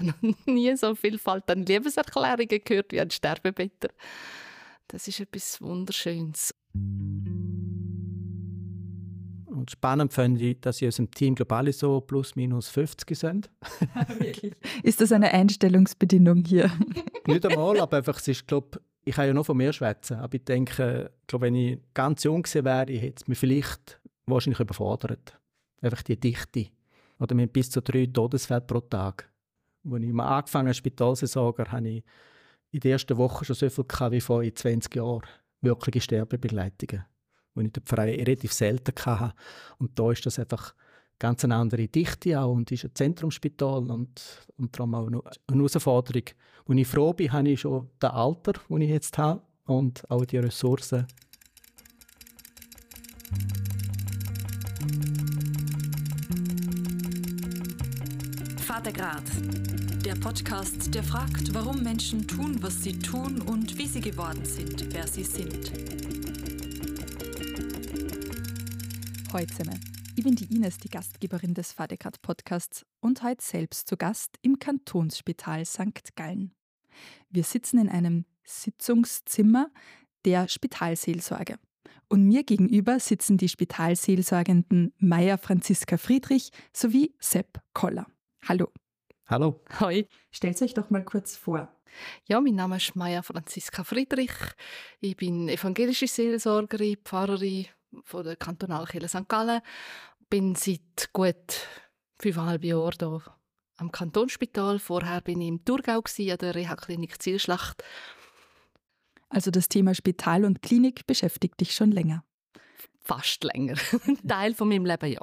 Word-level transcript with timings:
Ich 0.00 0.08
habe 0.08 0.26
noch 0.26 0.36
nie 0.46 0.74
so 0.76 0.94
viel 0.94 1.18
an 1.24 1.66
Liebeserklärungen 1.66 2.60
gehört 2.64 2.92
wie 2.92 3.00
an 3.00 3.10
Sterbebetter. 3.10 3.88
Das 4.88 5.08
ist 5.08 5.20
etwas 5.20 5.60
Wunderschönes. 5.60 6.54
Und 9.52 9.70
spannend 9.70 10.12
finde 10.12 10.42
ich, 10.42 10.60
dass 10.60 10.80
in 10.80 10.86
unserem 10.86 11.10
Team 11.10 11.34
global 11.34 11.70
so 11.72 12.00
plus 12.00 12.36
minus 12.36 12.68
50 12.68 13.16
sind. 13.16 13.50
Wirklich? 14.18 14.54
Ist 14.82 15.00
das 15.00 15.12
eine 15.12 15.30
Einstellungsbedingung 15.30 16.44
hier? 16.44 16.70
Nicht 17.26 17.46
einmal, 17.46 17.78
aber 17.80 17.98
einfach, 17.98 18.18
es 18.18 18.28
ist, 18.28 18.46
glaub, 18.46 18.80
ich 19.04 19.14
kann 19.14 19.26
ja 19.26 19.34
noch 19.34 19.46
von 19.46 19.56
mir 19.56 19.72
schwätzen, 19.72 20.18
aber 20.18 20.34
ich 20.34 20.44
denke, 20.44 21.10
glaub, 21.26 21.42
wenn 21.42 21.54
ich 21.54 21.78
ganz 21.94 22.24
jung 22.24 22.42
gewesen 22.42 22.64
wäre, 22.64 22.92
hätte 22.92 23.22
es 23.22 23.28
mich 23.28 23.38
vielleicht 23.38 24.00
wahrscheinlich 24.26 24.60
überfordert. 24.60 25.38
Einfach 25.80 26.02
die 26.02 26.18
Dichte. 26.18 26.66
Oder 27.18 27.34
mit 27.34 27.52
bis 27.52 27.70
zu 27.70 27.82
drei 27.82 28.06
Todesfällen 28.06 28.66
pro 28.66 28.80
Tag. 28.80 29.31
Als 29.90 30.02
ich 30.02 30.12
mal 30.12 30.38
angefangen 30.38 30.62
habe 30.62 30.68
als 30.68 30.76
Spitalseelsorger, 30.78 31.70
hatte 31.70 31.88
ich 31.88 32.04
in 32.70 32.80
der 32.80 32.92
ersten 32.92 33.16
Woche 33.16 33.44
schon 33.44 33.56
so 33.56 33.68
viel 33.68 33.84
gehabt 33.84 34.12
wie 34.12 34.20
vor 34.20 34.42
20 34.42 34.94
Jahren. 34.94 35.22
Wirkliche 35.60 36.00
Sterbebegleitungen. 36.00 37.04
Die 37.54 37.64
ich 37.64 37.72
dort 37.72 37.98
relativ 37.98 38.52
selten 38.52 38.94
hatte. 39.04 39.34
Und 39.78 39.98
da 39.98 40.10
ist 40.10 40.24
das 40.24 40.38
einfach 40.38 40.74
ganz 41.18 41.44
eine 41.44 41.54
andere 41.54 41.86
Dichte 41.86 42.40
auch 42.40 42.52
und 42.52 42.72
ist 42.72 42.84
ein 42.84 42.94
Zentrumsspital 42.94 43.90
und, 43.90 44.46
und 44.56 44.76
darum 44.76 44.94
auch 44.94 45.06
eine 45.06 45.22
Herausforderung. 45.50 46.24
Wo 46.66 46.72
ich 46.72 46.86
froh 46.88 47.12
bin, 47.12 47.32
habe 47.32 47.50
ich 47.50 47.60
schon 47.60 47.90
das 47.98 48.12
Alter, 48.12 48.52
das 48.52 48.80
ich 48.80 48.88
jetzt 48.88 49.18
habe 49.18 49.42
und 49.66 50.10
auch 50.10 50.24
die 50.24 50.38
Ressourcen. 50.38 51.06
Vatergrad, 58.62 59.24
der 60.04 60.14
Podcast, 60.14 60.94
der 60.94 61.02
fragt, 61.02 61.52
warum 61.52 61.82
Menschen 61.82 62.28
tun, 62.28 62.62
was 62.62 62.80
sie 62.80 62.96
tun 62.96 63.42
und 63.42 63.76
wie 63.76 63.88
sie 63.88 64.00
geworden 64.00 64.44
sind, 64.44 64.94
wer 64.94 65.06
sie 65.08 65.24
sind. 65.24 65.72
Zusammen. 69.26 69.80
Ich 70.14 70.22
bin 70.22 70.36
die 70.36 70.54
Ines, 70.54 70.78
die 70.78 70.88
Gastgeberin 70.88 71.54
des 71.54 71.72
Vatergrad 71.72 72.22
Podcasts 72.22 72.86
und 73.00 73.24
heute 73.24 73.44
selbst 73.44 73.88
zu 73.88 73.96
Gast 73.96 74.38
im 74.42 74.60
Kantonsspital 74.60 75.64
St. 75.64 76.14
Gallen. 76.14 76.54
Wir 77.30 77.42
sitzen 77.42 77.78
in 77.78 77.88
einem 77.88 78.26
Sitzungszimmer 78.44 79.70
der 80.24 80.46
Spitalseelsorge. 80.46 81.58
Und 82.08 82.24
mir 82.24 82.44
gegenüber 82.44 83.00
sitzen 83.00 83.38
die 83.38 83.48
Spitalseelsorgenden 83.48 84.94
Meier 84.98 85.36
Franziska 85.36 85.96
Friedrich 85.96 86.52
sowie 86.72 87.14
Sepp 87.18 87.60
Koller. 87.72 88.06
Hallo. 88.48 88.72
Hallo. 89.26 89.60
Hoi. 89.78 90.08
Stellt 90.32 90.60
euch 90.62 90.74
doch 90.74 90.90
mal 90.90 91.04
kurz 91.04 91.36
vor. 91.36 91.68
Ja, 92.26 92.40
mein 92.40 92.56
Name 92.56 92.76
ist 92.76 92.96
Maya 92.96 93.22
Franziska 93.22 93.84
Friedrich. 93.84 94.32
Ich 95.00 95.16
bin 95.16 95.48
evangelische 95.48 96.08
Seelsorgerin, 96.08 96.96
Pfarrerin 97.04 97.66
von 98.02 98.24
der 98.24 98.36
Kantonalkirche 98.36 99.08
St. 99.08 99.28
Gallen. 99.28 99.60
Bin 100.28 100.56
seit 100.56 101.10
gut 101.12 101.68
fünfeinhalb 102.18 102.64
Jahren 102.64 102.96
hier 102.98 103.22
am 103.76 103.92
Kantonsspital. 103.92 104.80
Vorher 104.80 105.20
bin 105.20 105.40
ich 105.40 105.48
im 105.48 105.64
Thurgau 105.64 105.98
an 106.00 106.38
der 106.38 106.54
Reha-Klinik 106.54 107.22
Zielschlacht. 107.22 107.84
Also 109.28 109.50
das 109.50 109.68
Thema 109.68 109.94
Spital 109.94 110.44
und 110.44 110.62
Klinik 110.62 111.06
beschäftigt 111.06 111.60
dich 111.60 111.74
schon 111.74 111.92
länger. 111.92 112.24
Fast 113.00 113.44
länger. 113.44 113.76
Ein 114.06 114.26
Teil 114.26 114.54
von 114.54 114.68
meinem 114.68 114.84
Leben, 114.84 115.12
ja. 115.12 115.20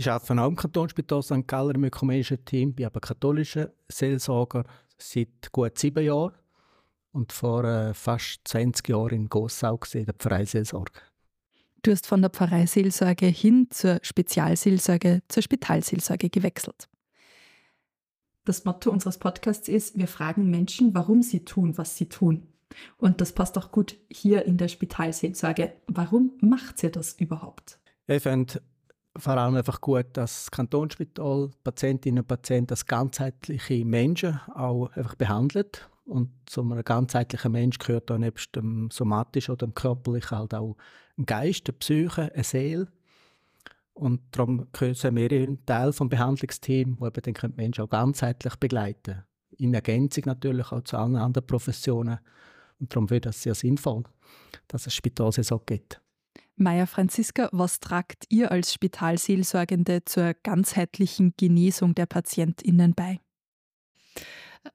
Ich 0.00 0.10
arbeite 0.10 0.40
auch 0.40 0.48
im 0.48 0.56
Kantonsspital 0.56 1.22
St. 1.22 1.46
Galler 1.46 1.74
im 1.74 1.84
ökumenischen 1.84 2.42
Team, 2.46 2.72
bin 2.72 2.86
aber 2.86 3.00
katholischer 3.00 3.70
Seelsorger 3.86 4.64
seit 4.96 5.52
gut 5.52 5.76
sieben 5.76 6.02
Jahren 6.02 6.32
und 7.12 7.34
vor 7.34 7.64
äh, 7.64 7.92
fast 7.92 8.40
20 8.48 8.88
Jahren 8.88 9.10
in 9.10 9.28
Gossau 9.28 9.76
gesehen, 9.76 10.06
der 10.06 10.14
Pfarreiseelsorge. 10.14 10.92
Du 11.82 11.90
hast 11.90 12.06
von 12.06 12.22
der 12.22 12.30
Pfarreiseelsorge 12.30 13.26
hin 13.26 13.66
zur 13.68 13.98
Spezialseelsorge, 14.00 15.20
zur 15.28 15.42
Spitalseelsorge 15.42 16.30
gewechselt. 16.30 16.88
Das 18.46 18.64
Motto 18.64 18.90
unseres 18.90 19.18
Podcasts 19.18 19.68
ist, 19.68 19.98
wir 19.98 20.08
fragen 20.08 20.48
Menschen, 20.48 20.94
warum 20.94 21.20
sie 21.20 21.44
tun, 21.44 21.76
was 21.76 21.98
sie 21.98 22.08
tun. 22.08 22.46
Und 22.96 23.20
das 23.20 23.32
passt 23.32 23.58
auch 23.58 23.70
gut 23.70 23.98
hier 24.10 24.46
in 24.46 24.56
der 24.56 24.68
Spitalseelsorge. 24.68 25.74
Warum 25.88 26.38
macht 26.40 26.78
sie 26.78 26.90
das 26.90 27.12
überhaupt? 27.12 27.78
Ich 28.06 28.22
finde 28.22 28.62
vor 29.16 29.36
allem 29.36 29.56
einfach 29.56 29.80
gut, 29.80 30.06
dass 30.12 30.44
das 30.44 30.50
Kantonsspital 30.50 31.50
Patientinnen 31.64 32.22
und 32.22 32.28
Patienten 32.28 32.72
als 32.72 32.86
ganzheitliche 32.86 33.84
Menschen 33.84 34.40
auch 34.54 34.90
einfach 34.94 35.14
behandelt. 35.16 35.88
Und 36.04 36.30
zu 36.46 36.62
einem 36.62 36.82
ganzheitlichen 36.82 37.52
Mensch 37.52 37.78
gehört 37.78 38.10
auch 38.10 38.18
nebst 38.18 38.54
dem 38.56 38.90
somatischen 38.90 39.52
oder 39.52 39.66
dem 39.66 39.74
körperlichen 39.74 40.38
halt 40.38 40.54
auch 40.54 40.76
ein 41.16 41.26
Geist, 41.26 41.68
eine 41.68 41.78
Psyche, 41.78 42.32
eine 42.32 42.44
Seele. 42.44 42.88
Und 43.94 44.20
darum 44.32 44.66
sind 44.74 45.16
wir 45.16 45.30
ein 45.30 45.64
Teil 45.66 45.90
des 45.90 45.98
Behandlungsteams, 45.98 47.00
wo 47.00 47.06
eben 47.06 47.22
den 47.22 47.54
Menschen 47.56 47.84
auch 47.84 47.90
ganzheitlich 47.90 48.56
begleiten 48.56 49.24
In 49.58 49.74
Ergänzung 49.74 50.24
natürlich 50.26 50.72
auch 50.72 50.82
zu 50.82 50.96
allen 50.96 51.16
anderen 51.16 51.46
Professionen. 51.46 52.18
Und 52.80 52.92
darum 52.92 53.10
wäre 53.10 53.20
das 53.20 53.42
sehr 53.42 53.54
sinnvoll, 53.54 54.04
dass 54.68 54.86
es 54.86 54.94
Spitalsaison 54.94 55.60
gibt. 55.66 56.00
Maja 56.60 56.84
Franziska, 56.84 57.48
was 57.52 57.80
tragt 57.80 58.26
ihr 58.28 58.50
als 58.50 58.74
Spitalseelsorgende 58.74 60.04
zur 60.04 60.34
ganzheitlichen 60.42 61.32
Genesung 61.38 61.94
der 61.94 62.04
PatientInnen 62.04 62.94
bei? 62.94 63.18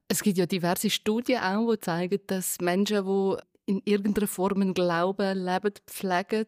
Es 0.07 0.23
gibt 0.23 0.39
ja 0.39 0.47
diverse 0.47 0.89
Studien 0.89 1.43
auch, 1.43 1.75
die 1.75 1.79
zeigen, 1.79 2.19
dass 2.25 2.59
Menschen, 2.59 3.05
die 3.05 3.35
in 3.67 3.81
irgendeiner 3.85 4.27
Form 4.27 4.73
Glauben 4.73 5.37
leben, 5.37 5.73
pflegen, 5.85 6.47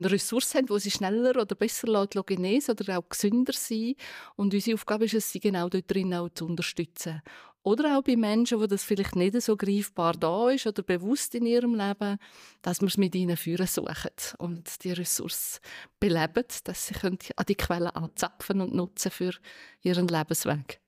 eine 0.00 0.10
Ressource 0.10 0.56
haben, 0.56 0.68
wo 0.68 0.78
sie 0.78 0.90
schneller 0.90 1.40
oder 1.40 1.54
besser 1.54 2.06
genesen 2.26 2.72
oder 2.72 2.98
auch 2.98 3.08
gesünder 3.08 3.52
sein. 3.54 3.94
Und 4.34 4.52
unsere 4.52 4.74
Aufgabe 4.74 5.04
ist 5.04 5.14
es, 5.14 5.30
sie 5.30 5.40
genau 5.40 5.68
dort 5.68 5.90
drin 5.90 6.12
auch 6.12 6.28
zu 6.28 6.44
unterstützen. 6.44 7.22
Oder 7.68 7.98
auch 7.98 8.02
bei 8.02 8.16
Menschen, 8.16 8.60
wo 8.60 8.66
das 8.66 8.82
vielleicht 8.82 9.14
nicht 9.14 9.38
so 9.42 9.54
greifbar 9.54 10.14
da 10.14 10.48
ist 10.48 10.66
oder 10.66 10.82
bewusst 10.82 11.34
in 11.34 11.44
ihrem 11.44 11.74
Leben, 11.74 12.16
dass 12.62 12.80
wir 12.80 12.88
es 12.88 12.96
mit 12.96 13.14
ihnen 13.14 13.36
führen 13.36 13.66
suchen 13.66 14.10
und 14.38 14.84
die 14.84 14.92
Ressource 14.92 15.60
beleben, 16.00 16.44
dass 16.64 16.86
sie 16.86 16.94
an 17.04 17.18
die 17.46 17.54
Quellen 17.56 17.88
anzapfen 17.88 18.62
und 18.62 18.74
nutzen 18.74 19.10
für 19.10 19.34
ihren 19.82 20.08
Lebensweg. 20.08 20.80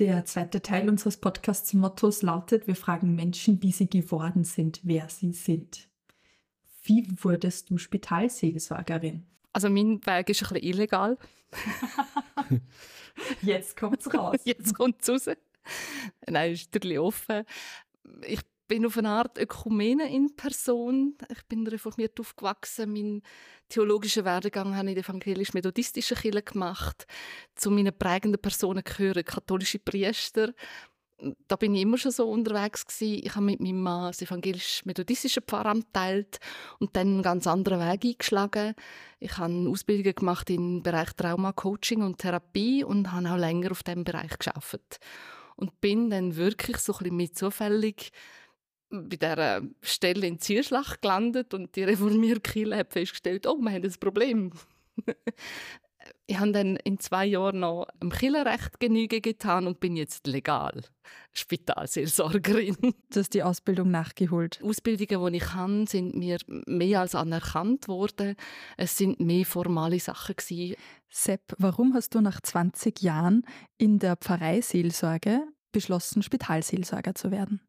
Der 0.00 0.24
zweite 0.24 0.60
Teil 0.60 0.88
unseres 0.88 1.18
Podcasts-Mottos 1.18 2.22
lautet, 2.22 2.66
wir 2.66 2.74
fragen 2.74 3.14
Menschen, 3.14 3.62
wie 3.62 3.70
sie 3.70 3.88
geworden 3.88 4.42
sind, 4.42 4.80
wer 4.82 5.08
sie 5.10 5.32
sind. 5.32 5.88
Wie 6.82 7.06
wurdest 7.22 7.70
du 7.70 7.78
Spitalseelsorgerin? 7.78 9.24
Also 9.52 9.70
mein 9.70 10.04
Weg 10.04 10.30
ist 10.30 10.42
ein 10.42 10.48
bisschen 10.54 10.68
illegal. 10.68 11.16
Jetzt 13.42 13.76
kommt's 13.76 14.12
raus. 14.12 14.40
Jetzt 14.42 14.74
kommt's 14.74 15.08
raus. 15.08 15.28
Nein, 16.28 16.52
ist 16.52 16.72
natürlich 16.74 16.98
offen. 16.98 17.44
Ich 18.26 18.40
bin 18.66 18.86
auf 18.86 18.96
eine 18.96 19.10
Art 19.10 19.38
Ökumene 19.38 20.10
in 20.10 20.34
Person. 20.36 21.16
Ich 21.30 21.44
bin 21.46 21.66
reformiert 21.66 22.18
aufgewachsen. 22.18 22.92
Mein 22.92 23.22
theologischer 23.68 24.24
Werdegang 24.24 24.74
habe 24.74 24.86
ich 24.86 24.96
in 24.96 25.02
der 25.02 25.04
evangelisch-methodistischen 25.04 26.16
Kirche 26.16 26.42
gemacht. 26.42 27.06
Zu 27.54 27.70
meinen 27.70 27.96
prägenden 27.96 28.40
Personen 28.40 28.82
gehören 28.82 29.24
katholische 29.24 29.78
Priester, 29.78 30.52
da 31.48 31.56
bin 31.56 31.74
ich 31.74 31.82
immer 31.82 31.98
schon 31.98 32.12
so 32.12 32.28
unterwegs 32.28 32.86
gewesen. 32.86 33.20
Ich 33.24 33.34
habe 33.34 33.46
mit 33.46 33.60
meinem 33.60 33.80
Mann 33.80 34.08
das 34.08 34.22
evangelisch-methodistische 34.22 35.42
Pfarramt 35.42 35.92
teilt 35.92 36.38
und 36.80 36.96
dann 36.96 37.08
einen 37.08 37.22
ganz 37.22 37.46
anderen 37.46 37.80
Weg 37.80 38.04
eingeschlagen. 38.04 38.74
Ich 39.20 39.38
habe 39.38 39.68
Ausbildungen 39.68 40.14
gemacht 40.14 40.50
im 40.50 40.82
Bereich 40.82 41.12
Trauma, 41.12 41.52
Coaching 41.52 42.02
und 42.02 42.18
Therapie 42.18 42.84
und 42.84 43.12
habe 43.12 43.30
auch 43.30 43.36
länger 43.36 43.70
auf 43.70 43.82
diesem 43.82 44.04
Bereich 44.04 44.38
geschafft 44.38 44.98
und 45.56 45.80
bin 45.80 46.10
dann 46.10 46.36
wirklich 46.36 46.78
so 46.78 46.94
ein 46.94 47.16
bisschen 47.16 47.34
zufällig 47.34 48.12
bei 48.90 49.16
dieser 49.16 49.62
Stelle 49.82 50.26
in 50.26 50.38
Zielschlacht 50.38 51.02
gelandet 51.02 51.52
und 51.54 51.74
die 51.74 51.84
Reformierkirche 51.84 52.76
hat 52.76 52.92
festgestellt, 52.92 53.46
oh, 53.46 53.56
wir 53.58 53.72
haben 53.72 53.84
ein 53.84 53.94
Problem 54.00 54.52
ich 56.26 56.38
habe 56.38 56.52
dann 56.52 56.76
in 56.76 56.98
zwei 56.98 57.26
Jahren 57.26 57.60
noch 57.60 57.86
im 58.00 58.10
Killerrecht 58.10 58.80
Genüge 58.80 59.20
getan 59.20 59.66
und 59.66 59.80
bin 59.80 59.96
jetzt 59.96 60.26
legal 60.26 60.82
Spitalseelsorgerin. 61.32 62.76
Du 63.12 63.20
hast 63.20 63.34
die 63.34 63.42
Ausbildung 63.42 63.90
nachgeholt. 63.90 64.60
Ausbildungen, 64.62 65.32
die 65.32 65.38
ich 65.38 65.44
kann, 65.44 65.86
sind 65.86 66.14
mir 66.14 66.38
mehr 66.66 67.00
als 67.00 67.14
anerkannt 67.14 67.88
worden. 67.88 68.36
Es 68.76 68.96
sind 68.96 69.20
mehr 69.20 69.44
formale 69.44 70.00
Sachen 70.00 70.36
gewesen. 70.36 70.76
Sepp, 71.10 71.54
warum 71.58 71.94
hast 71.94 72.14
du 72.14 72.20
nach 72.20 72.40
20 72.40 73.02
Jahren 73.02 73.44
in 73.76 73.98
der 73.98 74.16
Pfarreiseelsorge 74.16 75.42
beschlossen, 75.72 76.22
Spitalseelsorger 76.22 77.14
zu 77.14 77.30
werden? 77.30 77.60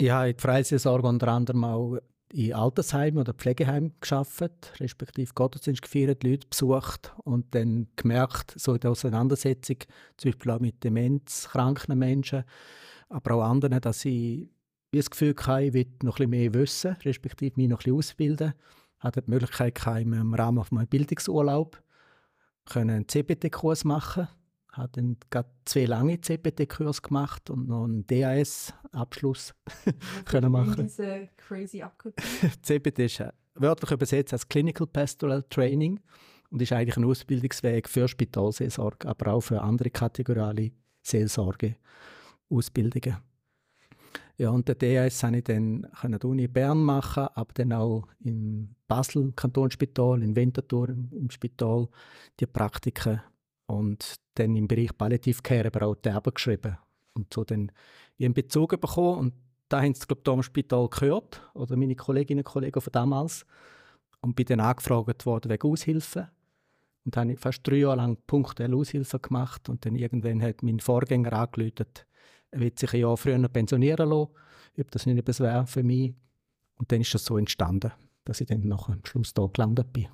Ja, 0.00 0.24
in 0.24 0.32
der 0.32 0.40
Pfarreiseelsorge 0.40 1.06
unter 1.06 1.28
anderem 1.28 1.64
auch 1.64 1.98
in 2.34 2.52
Altersheimen 2.52 3.20
oder 3.20 3.32
Pflegeheimen 3.32 3.94
geschafft, 4.00 4.72
respektive 4.80 5.32
Gottesdienst 5.34 5.82
gefeiert, 5.82 6.24
Leute 6.24 6.48
besucht 6.48 7.14
und 7.22 7.54
dann 7.54 7.86
gemerkt, 7.94 8.54
so 8.56 8.74
in 8.74 8.80
der 8.80 8.90
Auseinandersetzung, 8.90 9.76
zum 10.16 10.32
Beispiel 10.32 10.50
auch 10.50 10.60
mit 10.60 10.82
demenzkranken 10.82 11.96
Menschen, 11.96 12.42
aber 13.08 13.36
auch 13.36 13.44
anderen, 13.44 13.80
dass 13.80 14.04
ich 14.04 14.48
das 14.90 15.10
Gefühl 15.10 15.34
hatte, 15.46 15.62
ich 15.62 15.74
will 15.74 15.86
noch 16.02 16.18
ein 16.18 16.28
bisschen 16.28 16.30
mehr 16.30 16.54
wissen, 16.54 16.96
respektive 17.04 17.54
mich 17.56 17.68
noch 17.68 17.78
ein 17.78 17.84
bisschen 17.84 17.98
ausbilden. 17.98 18.54
Ich 18.98 19.04
hatte 19.04 19.22
die 19.22 19.30
Möglichkeit, 19.30 19.80
im 19.86 20.34
Rahmen 20.34 20.64
von 20.64 20.76
meinem 20.76 20.88
Bildungsurlaub 20.88 21.80
einen 22.74 23.06
CBT-Kurs 23.06 23.84
machen 23.84 24.26
habe 24.76 24.90
dann 24.92 25.16
gerade 25.30 25.48
zwei 25.64 25.86
lange 25.86 26.20
CBT-Kurse 26.20 27.02
gemacht 27.02 27.50
und 27.50 27.66
noch 27.68 27.84
einen 27.84 28.06
DAS-Abschluss 28.06 29.54
können 30.24 30.52
machen. 30.52 30.84
Diese 30.84 31.28
crazy 31.36 31.82
Abkürzung. 31.82 32.24
CBT 32.62 33.00
ist 33.00 33.18
äh, 33.20 33.32
wörtlich 33.54 33.90
übersetzt 33.90 34.32
als 34.32 34.48
Clinical 34.48 34.86
Pastoral 34.86 35.42
Training 35.48 36.00
und 36.50 36.62
ist 36.62 36.72
eigentlich 36.72 36.96
ein 36.96 37.04
Ausbildungsweg 37.04 37.88
für 37.88 38.08
Spitalseelsorge, 38.08 39.08
aber 39.08 39.32
auch 39.32 39.40
für 39.40 39.62
andere 39.62 39.90
kategoriale 39.90 40.70
Seelsorge-Ausbildungen. 41.02 43.16
Ja, 44.36 44.50
und 44.50 44.68
den 44.68 44.78
DAS 44.78 45.20
konnte 45.20 45.38
ich 45.38 45.44
dann 45.44 45.86
an 46.00 46.10
der 46.12 46.24
Uni 46.24 46.48
Bern 46.48 46.82
machen, 46.82 47.28
aber 47.34 47.52
dann 47.54 47.72
auch 47.72 48.08
im 48.18 48.74
Basel 48.88 49.32
Kantonsspital, 49.36 50.22
in 50.22 50.34
Winterthur 50.34 50.88
im 50.88 51.30
Spital 51.30 51.88
die 52.40 52.46
Praktiken 52.46 53.20
und 53.66 54.16
dann 54.34 54.56
im 54.56 54.68
Bereich 54.68 54.96
Palliativcare 54.96 55.66
aber 55.66 55.86
auch 55.86 55.94
Theater 55.94 56.32
geschrieben. 56.32 56.78
Und 57.14 57.32
so 57.32 57.44
dann 57.44 57.70
ihren 58.16 58.34
Bezug 58.34 58.80
bekommen. 58.80 59.18
Und 59.18 59.34
da 59.68 59.82
haben 59.82 59.94
sie 59.94 60.06
glaube 60.06 60.22
ich, 60.26 60.36
im 60.36 60.42
Spital 60.42 60.88
gehört 60.88 61.40
oder 61.54 61.76
meine 61.76 61.94
Kolleginnen 61.94 62.40
und 62.40 62.52
Kollegen 62.52 62.80
von 62.80 62.92
damals. 62.92 63.46
Und 64.20 64.36
bin 64.36 64.46
dann 64.46 64.60
angefragt 64.60 65.26
worden 65.26 65.50
wegen 65.50 65.68
Aushilfe. 65.68 66.30
Und 67.04 67.16
habe 67.16 67.36
fast 67.36 67.66
drei 67.66 67.76
Jahre 67.76 67.96
lang 67.96 68.18
punktuell 68.26 68.74
Aushilfe 68.74 69.18
gemacht. 69.18 69.68
Und 69.68 69.84
dann 69.84 69.94
irgendwann 69.94 70.42
hat 70.42 70.62
mein 70.62 70.80
Vorgänger 70.80 71.32
angeläutet, 71.32 72.06
er 72.50 72.60
wird 72.60 72.78
sich 72.78 72.94
ein 72.94 73.00
Jahr 73.00 73.16
früher 73.16 73.48
pensionieren 73.48 74.08
lassen, 74.08 74.30
ob 74.78 74.90
das 74.92 75.06
nicht 75.06 75.18
etwas 75.18 75.40
wäre 75.40 75.66
für 75.66 75.82
mich. 75.82 76.14
Und 76.76 76.92
dann 76.92 77.00
ist 77.00 77.12
das 77.12 77.24
so 77.24 77.36
entstanden, 77.36 77.90
dass 78.24 78.40
ich 78.40 78.46
dann 78.46 78.68
noch 78.68 78.88
am 78.88 79.04
Schluss 79.04 79.34
da 79.34 79.46
gelandet 79.52 79.92
bin. 79.92 80.06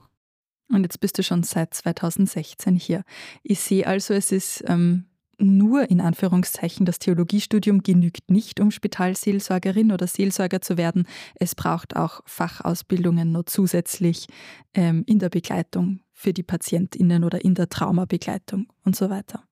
Und 0.72 0.82
jetzt 0.82 1.00
bist 1.00 1.18
du 1.18 1.22
schon 1.22 1.42
seit 1.42 1.74
2016 1.74 2.76
hier. 2.76 3.02
Ich 3.42 3.60
sehe 3.60 3.86
also, 3.86 4.14
es 4.14 4.30
ist 4.30 4.62
ähm, 4.66 5.06
nur 5.40 5.90
in 5.90 6.00
Anführungszeichen 6.00 6.86
das 6.86 6.98
Theologiestudium 6.98 7.82
genügt 7.82 8.30
nicht, 8.30 8.60
um 8.60 8.70
Spitalseelsorgerin 8.70 9.92
oder 9.92 10.06
Seelsorger 10.06 10.60
zu 10.60 10.76
werden. 10.76 11.06
Es 11.34 11.54
braucht 11.54 11.96
auch 11.96 12.20
Fachausbildungen 12.26 13.32
noch 13.32 13.44
zusätzlich 13.44 14.26
ähm, 14.74 15.02
in 15.06 15.18
der 15.18 15.30
Begleitung 15.30 16.00
für 16.12 16.32
die 16.32 16.42
PatientInnen 16.42 17.24
oder 17.24 17.44
in 17.44 17.54
der 17.54 17.68
Traumabegleitung 17.68 18.68
und 18.84 18.94
so 18.94 19.10
weiter. 19.10 19.44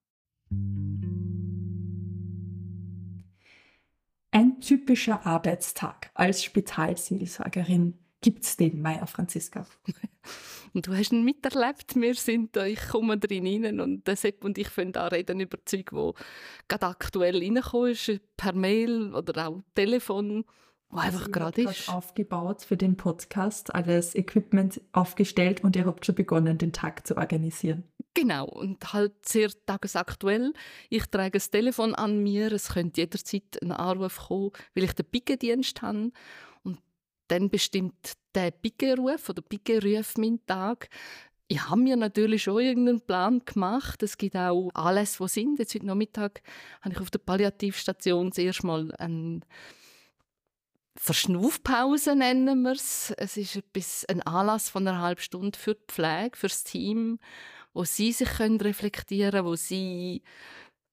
Ein 4.31 4.61
typischer 4.61 5.25
Arbeitstag 5.25 6.11
als 6.13 6.43
Spitalseelsorgerin. 6.43 7.95
Gibt 8.21 8.43
es 8.43 8.57
den, 8.57 8.81
Maya 8.81 9.05
Franziska? 9.05 9.65
Und 10.73 10.87
du 10.87 10.93
hast 10.93 11.11
ihn 11.11 11.23
miterlebt. 11.23 11.95
Wir 11.95 12.15
sind 12.15 12.55
da, 12.55 12.65
ich 12.65 12.89
komme 12.89 13.17
drin 13.17 13.65
rein 13.65 13.79
und 13.79 14.07
Sepp 14.07 14.43
und 14.43 14.57
ich 14.59 14.69
fangen 14.69 14.91
da 14.91 15.07
reden 15.07 15.39
über 15.39 15.57
Zeug, 15.65 15.91
wo 15.91 16.13
gerade 16.67 16.85
aktuell 16.85 17.37
reingekommen 17.37 17.91
ist, 17.91 18.21
per 18.37 18.53
Mail 18.53 19.15
oder 19.15 19.47
auch 19.47 19.61
Telefon, 19.73 20.45
wo 20.89 20.99
einfach 20.99 21.31
gerade 21.31 21.63
ist. 21.63 21.89
aufgebaut 21.89 22.61
für 22.61 22.77
den 22.77 22.97
Podcast, 22.97 23.73
alles 23.73 24.15
Equipment 24.15 24.81
aufgestellt 24.91 25.63
und 25.63 25.75
ihr 25.75 25.85
habt 25.85 26.05
schon 26.05 26.15
begonnen, 26.15 26.57
den 26.57 26.73
Tag 26.73 27.07
zu 27.07 27.17
organisieren. 27.17 27.83
Genau, 28.15 28.45
und 28.45 28.91
halt 28.91 29.13
sehr 29.25 29.49
tagesaktuell. 29.65 30.53
Ich 30.89 31.05
trage 31.05 31.31
das 31.31 31.51
Telefon 31.51 31.93
an 31.95 32.21
mir, 32.21 32.51
es 32.51 32.69
könnte 32.69 33.01
jederzeit 33.01 33.61
ein 33.61 33.71
Anruf 33.71 34.17
kommen, 34.27 34.51
weil 34.73 34.83
ich 34.83 34.93
den 34.93 35.05
Pickendienst 35.05 35.81
habe. 35.81 36.11
Dann 37.29 37.49
bestimmt 37.49 38.13
der 38.35 38.51
Pickenruf 38.51 39.29
oder 39.29 39.41
Pickenruf 39.41 40.17
meinen 40.17 40.45
Tag. 40.45 40.89
Ich 41.47 41.67
habe 41.67 41.81
mir 41.81 41.95
natürlich 41.95 42.43
schon 42.43 42.61
irgendeinen 42.61 43.01
Plan 43.01 43.41
gemacht. 43.43 44.03
Es 44.03 44.17
gibt 44.17 44.35
auch 44.35 44.69
alles, 44.73 45.19
was 45.19 45.33
sind. 45.33 45.57
Jetzt 45.57 45.73
heute 45.73 45.87
Nachmittag 45.87 46.41
habe 46.81 46.93
ich 46.93 47.01
auf 47.01 47.09
der 47.09 47.19
Palliativstation 47.19 48.31
zuerst 48.31 48.63
mal 48.63 48.91
eine 48.95 49.39
Verschnaufpause, 50.95 52.15
nennen 52.15 52.61
wir 52.63 52.73
es. 52.73 53.13
Es 53.17 53.37
ist 53.37 53.55
etwas, 53.55 54.05
ein 54.09 54.21
Anlass 54.21 54.69
von 54.69 54.87
einer 54.87 55.01
halben 55.01 55.21
Stunde 55.21 55.57
für 55.57 55.73
die 55.75 55.85
Pflege, 55.87 56.37
für 56.37 56.49
das 56.49 56.63
Team 56.65 57.19
wo 57.73 57.83
sie 57.83 58.11
sich 58.11 58.29
können 58.29 58.59
reflektieren 58.59 59.31
können, 59.31 59.45
wo 59.45 59.55
sie 59.55 60.21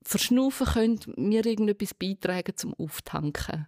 verschnaufen 0.03 0.67
können, 0.67 1.01
mir 1.17 1.45
irgendetwas 1.45 1.95
beitragen 1.95 2.57
zum 2.57 2.75
Auftanken. 2.75 3.67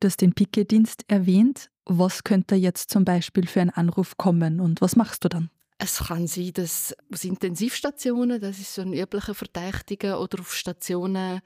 Du 0.00 0.06
hast 0.06 0.20
den 0.20 0.34
Piquet-Dienst 0.34 1.04
erwähnt. 1.08 1.70
Was 1.84 2.24
könnte 2.24 2.54
jetzt 2.54 2.90
zum 2.90 3.04
Beispiel 3.04 3.46
für 3.46 3.60
einen 3.60 3.70
Anruf 3.70 4.16
kommen 4.16 4.60
und 4.60 4.80
was 4.80 4.96
machst 4.96 5.24
du 5.24 5.28
dann? 5.28 5.50
Es 5.78 5.98
kann 5.98 6.28
sein, 6.28 6.52
dass 6.52 6.94
aus 7.12 7.24
Intensivstationen, 7.24 8.40
das 8.40 8.60
ist 8.60 8.74
so 8.74 8.82
ein 8.82 8.92
üblicher 8.92 9.34
Verdächtiger, 9.34 10.20
oder 10.20 10.40
auf 10.40 10.54
Stationen, 10.54 11.40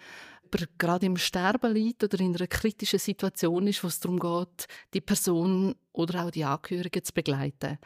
gerade 0.78 1.06
im 1.06 1.16
Sterben 1.16 1.72
liegt 1.72 2.04
oder 2.04 2.20
in 2.20 2.36
einer 2.36 2.46
kritischen 2.46 2.98
Situation 2.98 3.66
ist, 3.66 3.82
wo 3.82 3.88
es 3.88 4.00
darum 4.00 4.18
geht, 4.18 4.66
die 4.94 5.00
Person 5.00 5.74
oder 5.92 6.24
auch 6.24 6.30
die 6.30 6.44
Angehörigen 6.44 7.02
zu 7.02 7.12
begleiten. 7.12 7.78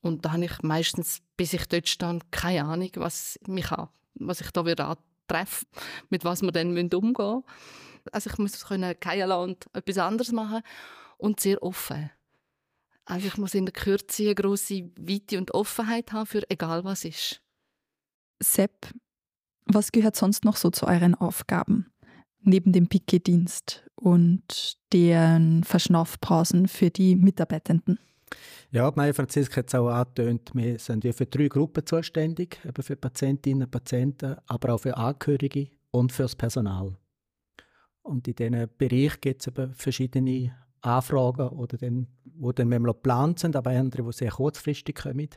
Und 0.00 0.24
da 0.24 0.32
habe 0.32 0.44
ich 0.44 0.62
meistens, 0.62 1.20
bis 1.36 1.52
ich 1.54 1.66
dort 1.66 1.88
stand, 1.88 2.30
keine 2.30 2.64
Ahnung, 2.64 2.90
was 2.96 3.38
mich 3.46 3.70
an, 3.70 3.88
was 4.14 4.40
ich 4.40 4.50
da 4.50 4.66
wieder 4.66 4.98
treffe, 5.28 5.64
mit 6.10 6.24
was 6.24 6.42
wir 6.42 6.52
dann 6.52 6.76
umgehen 6.76 7.12
müssen. 7.12 7.44
Also 8.12 8.30
ich 8.30 8.38
muss 8.38 8.66
können 8.66 8.94
gehen 9.00 9.32
und 9.32 9.66
etwas 9.72 9.98
anderes 9.98 10.32
machen 10.32 10.62
und 11.24 11.40
sehr 11.40 11.62
offen. 11.62 12.10
Also 13.06 13.26
ich 13.26 13.36
muss 13.38 13.54
in 13.54 13.66
der 13.66 13.72
Kürze 13.72 14.24
eine 14.24 14.34
grosse 14.34 14.90
Weite 14.96 15.38
und 15.38 15.52
Offenheit 15.52 16.12
haben 16.12 16.26
für 16.26 16.42
egal 16.50 16.84
was 16.84 17.04
ist. 17.04 17.40
Sepp, 18.42 18.88
was 19.64 19.90
gehört 19.90 20.16
sonst 20.16 20.44
noch 20.44 20.56
so 20.56 20.70
zu 20.70 20.86
euren 20.86 21.14
Aufgaben? 21.14 21.90
Neben 22.40 22.72
dem 22.72 22.88
Piquet-Dienst 22.88 23.84
und 23.94 24.76
den 24.92 25.64
Verschnaufpausen 25.64 26.68
für 26.68 26.90
die 26.90 27.16
Mitarbeitenden? 27.16 27.98
Ja, 28.70 28.92
Maja 28.94 29.14
Franziska 29.14 29.58
hat 29.58 29.68
es 29.68 29.74
auch 29.74 29.88
angetönt, 29.88 30.50
wir 30.52 30.78
sind 30.78 31.06
für 31.14 31.26
drei 31.26 31.48
Gruppen 31.48 31.86
zuständig, 31.86 32.58
eben 32.66 32.82
für 32.82 32.96
Patientinnen 32.96 33.62
und 33.62 33.70
Patienten, 33.70 34.36
aber 34.46 34.74
auch 34.74 34.80
für 34.80 34.96
Angehörige 34.96 35.68
und 35.90 36.12
für 36.12 36.24
das 36.24 36.36
Personal. 36.36 36.98
Und 38.02 38.28
in 38.28 38.34
diesen 38.34 38.68
Bereich 38.76 39.20
gibt 39.20 39.40
es 39.40 39.46
eben 39.46 39.72
verschiedene 39.74 40.54
Anfragen, 40.84 41.48
oder 41.48 41.76
dann, 41.78 42.06
wo 42.36 42.52
dann 42.52 42.68
manchmal 42.68 42.92
geplant 42.92 43.38
sind, 43.38 43.56
aber 43.56 43.70
andere, 43.70 44.02
die 44.02 44.12
sehr 44.12 44.30
kurzfristig 44.30 44.96
kommen. 44.96 45.28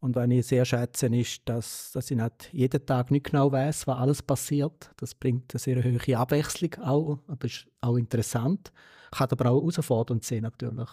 Und 0.00 0.16
was 0.16 0.28
ich 0.28 0.46
sehr 0.46 0.64
schätze, 0.64 1.06
ist, 1.06 1.42
dass, 1.46 1.92
dass 1.92 2.10
ich 2.10 2.16
nicht 2.16 2.50
jeden 2.52 2.84
Tag 2.84 3.10
nicht 3.10 3.30
genau 3.30 3.50
weiß, 3.50 3.86
was 3.86 3.96
alles 3.96 4.22
passiert. 4.22 4.90
Das 4.98 5.14
bringt 5.14 5.54
eine 5.54 5.58
sehr 5.58 5.82
hohe 5.82 6.18
Abwechslung 6.18 6.74
auch, 6.82 7.18
aber 7.26 7.46
ist 7.46 7.66
auch 7.80 7.96
interessant. 7.96 8.70
Kann 9.10 9.28
aber 9.30 9.50
auch 9.50 9.60
herausfordernd 9.62 10.22
sein, 10.22 10.42
natürlich. 10.42 10.90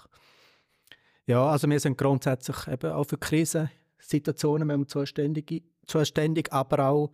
Ja, 1.28 1.46
also 1.48 1.70
wir 1.70 1.80
sind 1.80 1.98
grundsätzlich 1.98 2.68
eben 2.68 2.92
auch 2.92 3.04
für 3.04 3.18
Krisensituationen 3.18 4.88
zuständig, 4.88 5.63
zuständig, 5.88 6.51
aber 6.54 6.88
auch 6.88 7.12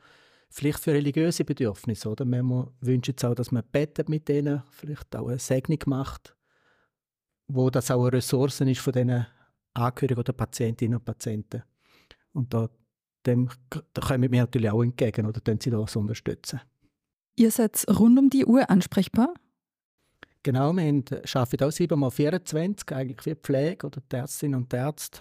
vielleicht 0.50 0.80
für 0.80 0.94
religiöse 0.94 1.46
Bedürfnisse. 1.46 2.10
Oder? 2.10 2.26
Wir 2.26 2.72
wünschen 2.82 3.14
uns 3.14 3.24
auch, 3.26 3.36
dass 3.36 3.52
man 3.52 3.64
betet 3.72 4.08
mit 4.08 4.28
denen, 4.28 4.64
vielleicht 4.70 5.16
auch 5.16 5.28
eine 5.28 5.40
Segnung 5.40 5.80
macht, 5.88 6.37
wo 7.48 7.70
das 7.70 7.92
auch 7.92 8.02
eine 8.02 8.14
Ressource 8.14 8.62
ist 8.62 8.80
von 8.80 8.94
diesen 8.94 9.26
Angehörigen 9.74 10.20
oder 10.20 10.34
Patientinnen 10.34 10.98
und 10.98 11.06
Patienten. 11.06 11.64
Und 12.34 12.54
da, 12.54 12.70
dem 13.26 13.50
da 13.94 14.02
kommen 14.02 14.32
wir 14.32 14.42
natürlich 14.42 14.70
auch 14.70 14.84
entgegen 14.84 15.26
oder 15.26 15.42
können 15.42 15.60
sie 15.60 15.70
das 15.70 15.96
unterstützen. 15.96 16.62
Ihr 17.36 17.52
seid 17.52 17.86
rund 17.88 18.18
um 18.18 18.30
die 18.30 18.46
Uhr 18.46 18.70
ansprechbar? 18.70 19.34
Genau, 20.44 20.76
wir 20.76 21.04
arbeiten 21.34 21.64
auch 21.64 21.72
7 21.72 22.04
x 22.04 22.16
24, 22.16 22.92
eigentlich 22.94 23.26
wie 23.26 23.36
Pflege 23.36 23.88
oder 23.88 24.02
die 24.02 24.16
Ärztinnen 24.16 24.62
und 24.62 24.74
Ärzte. 24.74 25.20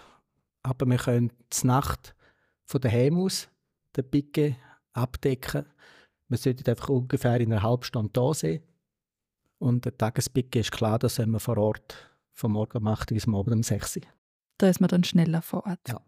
Aber 0.63 0.85
wir 0.85 0.97
können 0.97 1.31
die 1.51 1.67
Nacht 1.67 2.15
von 2.65 2.81
daheim 2.81 3.17
aus 3.17 3.49
den 3.95 4.09
Picke 4.09 4.55
abdecken. 4.93 5.65
Wir 6.29 6.37
sollten 6.37 6.69
einfach 6.69 6.89
ungefähr 6.89 7.39
in 7.39 7.51
einer 7.51 7.63
halben 7.63 7.83
Stunde 7.83 8.11
da 8.13 8.33
sein. 8.33 8.61
Und 9.59 9.85
der 9.85 9.97
Tagespicke 9.97 10.59
ist 10.59 10.71
klar, 10.71 10.99
dass 10.99 11.17
wir 11.17 11.39
vor 11.39 11.57
Ort 11.57 11.95
vom 12.37 12.53
Morgen 12.53 12.77
um 12.77 12.87
8 12.87 13.09
bis 13.09 13.27
morgen 13.27 13.53
um 13.53 13.63
6 13.63 13.97
Uhr. 13.97 14.03
Da 14.57 14.69
ist 14.69 14.79
man 14.79 14.87
dann 14.87 15.03
schneller 15.03 15.41
vor 15.41 15.65
Ort. 15.65 15.79
Ja. 15.87 16.01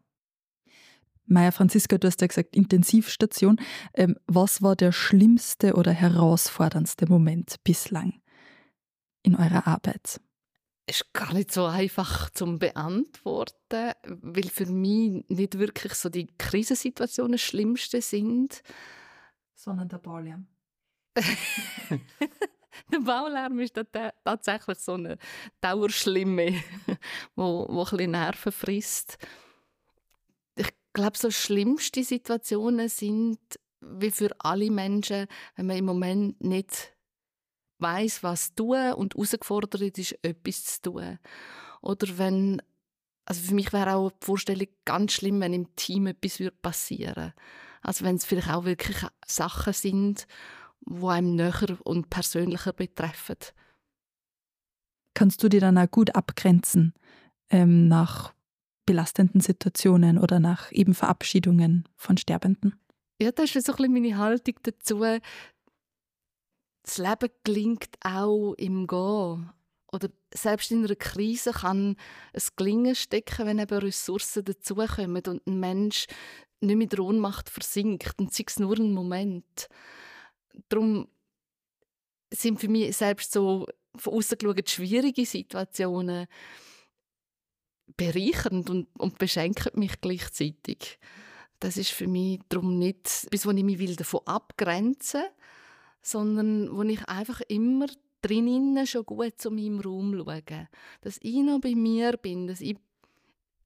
Maja 1.26 1.52
Franziska, 1.52 1.98
du 1.98 2.08
hast 2.08 2.22
ja 2.22 2.28
gesagt, 2.28 2.56
Intensivstation. 2.56 3.60
Ähm, 3.94 4.16
was 4.26 4.62
war 4.62 4.76
der 4.76 4.92
schlimmste 4.92 5.76
oder 5.76 5.92
herausforderndste 5.92 7.08
Moment 7.08 7.56
bislang? 7.64 8.22
in 9.22 9.36
eurer 9.36 9.68
Arbeit? 9.68 10.22
ist 10.90 11.14
gar 11.14 11.34
nicht 11.34 11.52
so 11.52 11.66
einfach 11.66 12.32
zu 12.32 12.58
beantworten, 12.58 13.94
weil 14.08 14.50
für 14.50 14.66
mich 14.66 15.24
nicht 15.30 15.60
wirklich 15.60 15.94
so 15.94 16.10
die 16.10 16.26
Krisensituationen 16.36 17.34
das 17.34 17.42
Schlimmste 17.42 18.02
sind. 18.02 18.64
Sondern 19.54 19.88
der 19.88 20.00
Baulärm. 20.00 20.48
der 22.92 23.00
Baulärm 23.00 23.60
ist 23.60 23.80
tatsächlich 24.24 24.78
so 24.80 24.94
eine 24.94 25.18
Dauerschlimme, 25.62 26.54
wo, 27.36 27.66
wo 27.70 27.84
ein 27.84 27.90
bisschen 27.90 28.12
Nerven 28.12 28.52
frisst. 28.52 29.18
Ich 30.56 30.70
glaube, 30.94 31.18
so 31.18 31.32
schlimmste 31.32 32.04
Situationen 32.04 32.90
sind 32.90 33.40
wie 33.82 34.12
für 34.12 34.30
alle 34.40 34.70
Menschen, 34.70 35.28
wenn 35.56 35.68
man 35.68 35.78
im 35.78 35.86
Moment 35.86 36.44
nicht 36.44 36.94
weiß, 37.80 38.24
was 38.24 38.54
tun 38.56 38.94
und 38.94 39.16
herausgefordert 39.16 39.98
ist, 39.98 40.18
etwas 40.22 40.66
zu 40.66 40.82
tun. 40.82 41.20
Oder 41.82 42.18
wenn, 42.18 42.62
also 43.26 43.42
für 43.42 43.54
mich 43.54 43.72
wäre 43.72 43.96
auch 43.96 44.12
die 44.12 44.26
Vorstellung 44.26 44.68
ganz 44.84 45.14
schlimm, 45.14 45.40
wenn 45.40 45.54
im 45.54 45.76
Team 45.76 46.08
etwas 46.08 46.42
passieren 46.62 47.16
würde. 47.16 47.34
Also 47.82 48.04
wenn 48.04 48.16
es 48.16 48.26
vielleicht 48.26 48.50
auch 48.50 48.66
wirklich 48.66 48.98
Sachen 49.26 49.74
sind, 49.74 50.28
die 50.82 51.06
einem 51.06 51.36
näher 51.36 51.78
und 51.84 52.10
persönlicher 52.10 52.74
betreffen. 52.74 53.38
Kannst 55.14 55.44
du 55.44 55.50
dir 55.50 55.60
dann 55.60 55.78
auch 55.78 55.92
gut 55.92 56.16
abgrenzen 56.16 56.94
ähm, 57.50 57.88
nach 57.88 58.34
belastenden 58.86 59.42
Situationen 59.42 60.18
oder 60.18 60.40
nach 60.40 60.72
eben 60.72 60.94
Verabschiedungen 60.94 61.88
von 61.96 62.18
Sterbenden? 62.18 62.80
Ja, 63.22 63.32
das 63.32 63.56
ist 63.56 63.68
so 63.68 63.74
ein 63.74 63.78
bisschen 63.78 63.94
meine 63.94 64.18
Haltung 64.18 64.56
dazu. 64.64 65.04
Das 66.84 66.98
Leben 66.98 67.30
gelingt 67.44 67.90
auch 68.04 68.54
im 68.54 68.88
Gehen. 68.88 69.52
Oder 69.92 70.10
selbst 70.34 70.72
in 70.72 70.86
einer 70.86 70.96
Krise 70.96 71.52
kann 71.52 71.98
es 72.32 72.56
Gelingen 72.56 72.96
stecken, 72.96 73.46
wenn 73.46 73.60
eben 73.60 73.80
Ressourcen 73.80 74.46
dazukommen 74.46 75.24
und 75.28 75.46
ein 75.46 75.60
Mensch 75.60 76.06
nicht 76.62 76.78
mit 76.78 76.94
der 76.94 77.00
Ohnmacht 77.00 77.50
versinkt. 77.50 78.20
Und 78.20 78.34
sei 78.34 78.46
es 78.48 78.60
nur 78.60 78.78
ein 78.78 78.94
Moment. 78.94 79.68
Darum 80.70 81.08
sind 82.32 82.60
für 82.60 82.68
mich 82.68 82.96
selbst 82.96 83.32
so 83.32 83.66
von 83.96 84.14
außen 84.14 84.38
schwierige 84.66 85.26
Situationen 85.26 86.28
bereichernd 87.98 88.70
und, 88.70 88.88
und 88.98 89.18
beschenken 89.18 89.80
mich 89.80 90.00
gleichzeitig. 90.00 91.00
Das 91.60 91.76
ist 91.76 91.92
für 91.92 92.08
mich 92.08 92.40
darum 92.50 92.78
nicht 92.78 93.28
bis 93.32 93.46
wo 93.46 93.52
ich 93.52 93.64
mich 93.64 93.96
davon 93.96 94.22
abgrenzen 94.26 95.22
will, 95.22 95.30
sondern 96.02 96.76
wo 96.76 96.84
ich 96.84 97.04
einfach 97.10 97.42
immer 97.48 97.88
drinnen 98.22 98.86
schon 98.88 99.06
gut 99.06 99.40
zu 99.40 99.52
meinem 99.52 99.80
Raum 99.80 100.16
schaue. 100.16 100.70
Dass 101.02 101.18
ich 101.22 101.38
noch 101.38 101.60
bei 101.60 101.76
mir 101.76 102.18
bin, 102.18 102.48
dass 102.48 102.62
ich 102.62 102.78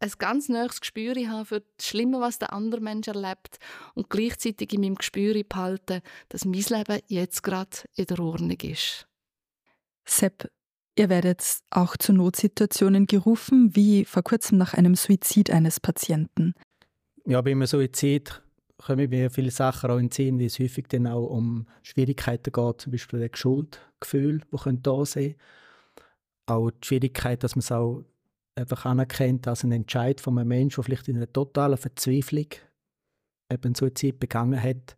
ein 0.03 0.12
ganz 0.19 0.50
neues 0.50 0.81
Gespür 0.81 1.15
habe 1.29 1.45
für 1.45 1.63
das 1.77 1.88
Schlimme, 1.88 2.19
was 2.19 2.39
der 2.39 2.53
andere 2.53 2.81
Mensch 2.81 3.07
erlebt 3.07 3.57
und 3.95 4.10
gleichzeitig 4.10 4.74
in 4.74 4.81
meinem 4.81 4.95
Gespür 4.95 5.41
behalten, 5.43 6.01
dass 6.29 6.45
mein 6.45 6.63
Leben 6.69 7.00
jetzt 7.07 7.41
gerade 7.43 7.77
in 7.95 8.05
der 8.05 8.19
Ordnung 8.19 8.60
ist. 8.62 9.07
Sepp, 10.05 10.51
ihr 10.98 11.10
werdet 11.10 11.41
auch 11.69 11.95
zu 11.95 12.12
Notsituationen 12.13 13.07
gerufen, 13.07 13.75
wie 13.75 14.05
vor 14.05 14.24
kurzem 14.24 14.57
nach 14.57 14.74
einem 14.74 14.95
Suizid 14.95 15.50
eines 15.50 15.79
Patienten. 15.79 16.53
Ja, 17.25 17.41
bei 17.41 17.51
einem 17.51 17.65
Suizid 17.65 18.41
kommen 18.77 19.10
mir 19.10 19.31
viele 19.31 19.51
Sachen 19.51 19.89
auch 19.89 19.98
in 19.98 20.10
den 20.10 20.12
Sinn, 20.12 20.39
wie 20.39 20.45
es 20.45 20.60
häufig 20.60 20.88
dann 20.89 21.07
auch 21.07 21.27
um 21.27 21.67
Schwierigkeiten 21.83 22.51
geht, 22.51 22.81
zum 22.81 22.91
Beispiel 22.91 23.27
das 23.27 23.39
Schuldgefühl, 23.39 24.41
das 24.51 24.63
da 24.81 25.05
sein 25.05 25.24
können. 25.24 25.36
Auch 26.45 26.72
die 26.72 26.88
Schwierigkeit, 26.88 27.41
dass 27.41 27.55
man 27.55 27.62
es 27.62 27.72
auch 27.72 28.03
einfach 28.55 28.86
anerkennt 28.86 29.48
als 29.48 29.63
ein 29.63 29.72
Entscheid 29.72 30.22
von 30.22 30.38
einem 30.38 30.50
Menschen, 30.50 30.75
der 30.75 30.83
vielleicht 30.83 31.07
in 31.07 31.17
einer 31.17 31.31
totalen 31.31 31.77
Verzweiflung 31.77 32.48
eben 33.51 33.75
Suizid 33.75 34.19
begangen 34.19 34.62
hat. 34.62 34.95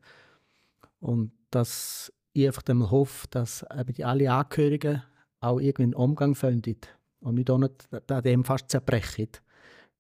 Und 1.00 1.32
dass 1.52 2.12
ich 2.34 2.48
einfach 2.48 2.64
dann 2.64 2.92
hoffe, 2.92 3.28
dass 3.30 3.66
eben 3.78 3.94
die 3.94 4.04
alle 4.04 4.32
Angehörigen 4.32 5.04
auch 5.40 5.60
irgendwie 5.60 5.84
einen 5.84 5.94
Umgang 5.94 6.36
finden 6.36 6.78
und 7.22 7.36
nicht 7.36 7.50
auch 7.50 7.58
nicht 7.58 7.88
an 8.12 8.24
dem 8.24 8.44
fast 8.44 8.70
zerbrechen, 8.70 9.30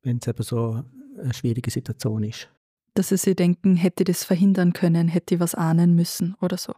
wenn 0.04 0.18
es 0.18 0.28
eben 0.28 0.44
so 0.44 0.84
eine 1.22 1.34
schwierige 1.34 1.72
Situation 1.72 2.24
ist. 2.24 2.50
Dass 2.94 3.10
sie 3.10 3.18
sich 3.18 3.36
denken, 3.36 3.76
hätte 3.76 4.04
das 4.04 4.24
verhindern 4.24 4.74
können, 4.74 5.08
hätte 5.08 5.36
ich 5.36 5.40
was 5.40 5.56
ahnen 5.56 5.96
müssen 5.96 6.36
oder 6.42 6.58
so. 6.58 6.74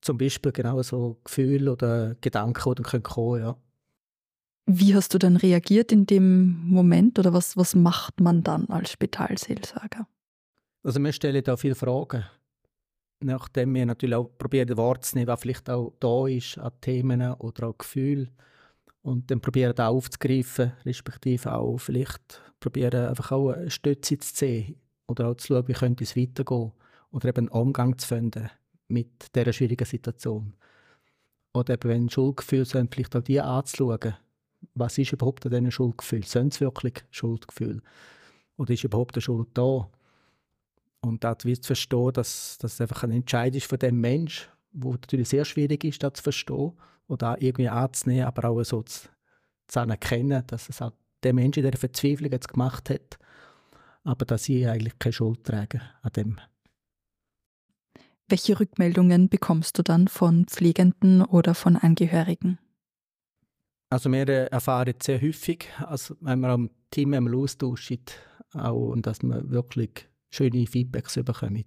Zum 0.00 0.18
Beispiel 0.18 0.52
genau 0.52 0.80
so 0.82 1.18
Gefühle 1.24 1.72
oder 1.72 2.14
Gedanken, 2.20 2.74
die 2.74 2.82
dann 2.82 3.02
kommen 3.02 3.02
können, 3.02 3.42
ja. 3.42 3.56
Wie 4.70 4.94
hast 4.94 5.14
du 5.14 5.18
dann 5.18 5.38
reagiert 5.38 5.92
in 5.92 6.04
dem 6.04 6.68
Moment 6.68 7.18
oder 7.18 7.32
was, 7.32 7.56
was 7.56 7.74
macht 7.74 8.20
man 8.20 8.42
dann 8.42 8.66
als 8.68 8.92
Spitalseelsorger? 8.92 10.06
Also 10.82 11.00
wir 11.02 11.12
stellen 11.14 11.42
da 11.42 11.56
viele 11.56 11.74
Fragen. 11.74 12.26
Nachdem 13.20 13.74
wir 13.74 13.86
natürlich 13.86 14.14
auch 14.14 14.30
probieren, 14.36 14.76
Wort 14.76 15.06
zu 15.06 15.16
nehmen, 15.16 15.28
was 15.28 15.40
vielleicht 15.40 15.70
auch 15.70 15.94
da 16.00 16.26
ist 16.26 16.58
an 16.58 16.72
Themen 16.82 17.32
oder 17.32 17.68
auch 17.68 17.78
Gefühlen. 17.78 18.30
Und 19.00 19.30
dann 19.30 19.40
probieren 19.40 19.74
da 19.74 19.88
aufzugreifen, 19.88 20.72
respektive 20.84 21.54
auch 21.54 21.78
vielleicht 21.78 22.42
probieren 22.60 23.06
einfach 23.06 23.32
auch 23.32 23.52
eine 23.52 23.70
Stütze 23.70 24.18
zu 24.18 24.36
sehen 24.36 24.76
oder 25.06 25.28
auch 25.28 25.36
zu 25.36 25.46
schauen, 25.46 25.66
wie 25.68 25.72
könnte 25.72 26.04
es 26.04 26.14
weitergehen 26.14 26.72
oder 27.10 27.28
eben 27.30 27.48
einen 27.48 27.58
Umgang 27.58 27.96
zu 27.96 28.06
finden 28.06 28.50
mit 28.88 29.34
dieser 29.34 29.54
schwierigen 29.54 29.86
Situation. 29.86 30.52
Oder 31.54 31.72
eben, 31.72 31.88
wenn 31.88 32.10
Schuldgefühle 32.10 32.66
sind, 32.66 32.94
vielleicht 32.94 33.16
auch 33.16 33.22
die 33.22 33.40
anzuschauen 33.40 34.14
was 34.74 34.98
ist 34.98 35.12
überhaupt 35.12 35.44
an 35.46 35.52
diesen 35.52 35.70
Schuldgefühlen? 35.70 36.24
Sind 36.24 36.54
es 36.54 36.60
wirklich 36.60 36.94
Schuldgefühle? 37.10 37.80
Oder 38.56 38.74
ist 38.74 38.84
überhaupt 38.84 39.14
eine 39.14 39.22
Schuld 39.22 39.48
da? 39.54 39.88
Und 41.00 41.22
dort 41.22 41.42
zu 41.42 41.54
verstehen, 41.62 42.12
dass 42.12 42.58
das 42.58 42.80
einfach 42.80 43.04
ein 43.04 43.12
Entscheid 43.12 43.54
ist 43.54 43.66
von 43.66 43.78
dem 43.78 44.00
Mensch, 44.00 44.48
wo 44.72 44.92
natürlich 44.92 45.28
sehr 45.28 45.44
schwierig 45.44 45.84
ist, 45.84 46.02
das 46.02 46.14
zu 46.14 46.22
verstehen 46.22 46.72
oder 47.06 47.40
irgendwie 47.40 47.68
anzunehmen, 47.68 48.24
aber 48.24 48.48
auch 48.48 48.62
so 48.64 48.82
zu, 48.82 49.08
zu 49.68 49.80
anerkennen, 49.80 50.42
dass 50.46 50.68
es 50.68 50.82
auch 50.82 50.92
der 51.22 51.34
Mensch 51.34 51.56
in 51.56 51.64
dieser 51.64 51.78
Verzweiflung 51.78 52.30
jetzt 52.30 52.48
gemacht 52.48 52.90
hat, 52.90 53.18
aber 54.04 54.24
dass 54.24 54.44
sie 54.44 54.66
eigentlich 54.66 54.98
keine 54.98 55.12
Schuld 55.12 55.44
tragen 55.44 55.80
an 56.02 56.12
dem. 56.12 56.40
Welche 58.28 58.60
Rückmeldungen 58.60 59.28
bekommst 59.28 59.78
du 59.78 59.82
dann 59.82 60.06
von 60.06 60.46
Pflegenden 60.46 61.22
oder 61.22 61.54
von 61.54 61.76
Angehörigen? 61.76 62.58
Also 63.90 64.12
wir 64.12 64.28
äh, 64.28 64.46
erfahren 64.46 64.94
sehr 65.02 65.20
häufig, 65.20 65.66
also 65.78 66.14
wenn 66.20 66.40
wir 66.40 66.48
am 66.48 66.70
Team 66.90 67.14
einmal 67.14 67.34
austauschen, 67.34 68.00
auch, 68.52 68.90
und 68.90 69.06
dass 69.06 69.22
wir 69.22 69.48
wirklich 69.50 70.08
schöne 70.30 70.66
Feedbacks 70.66 71.14
bekommen. 71.14 71.64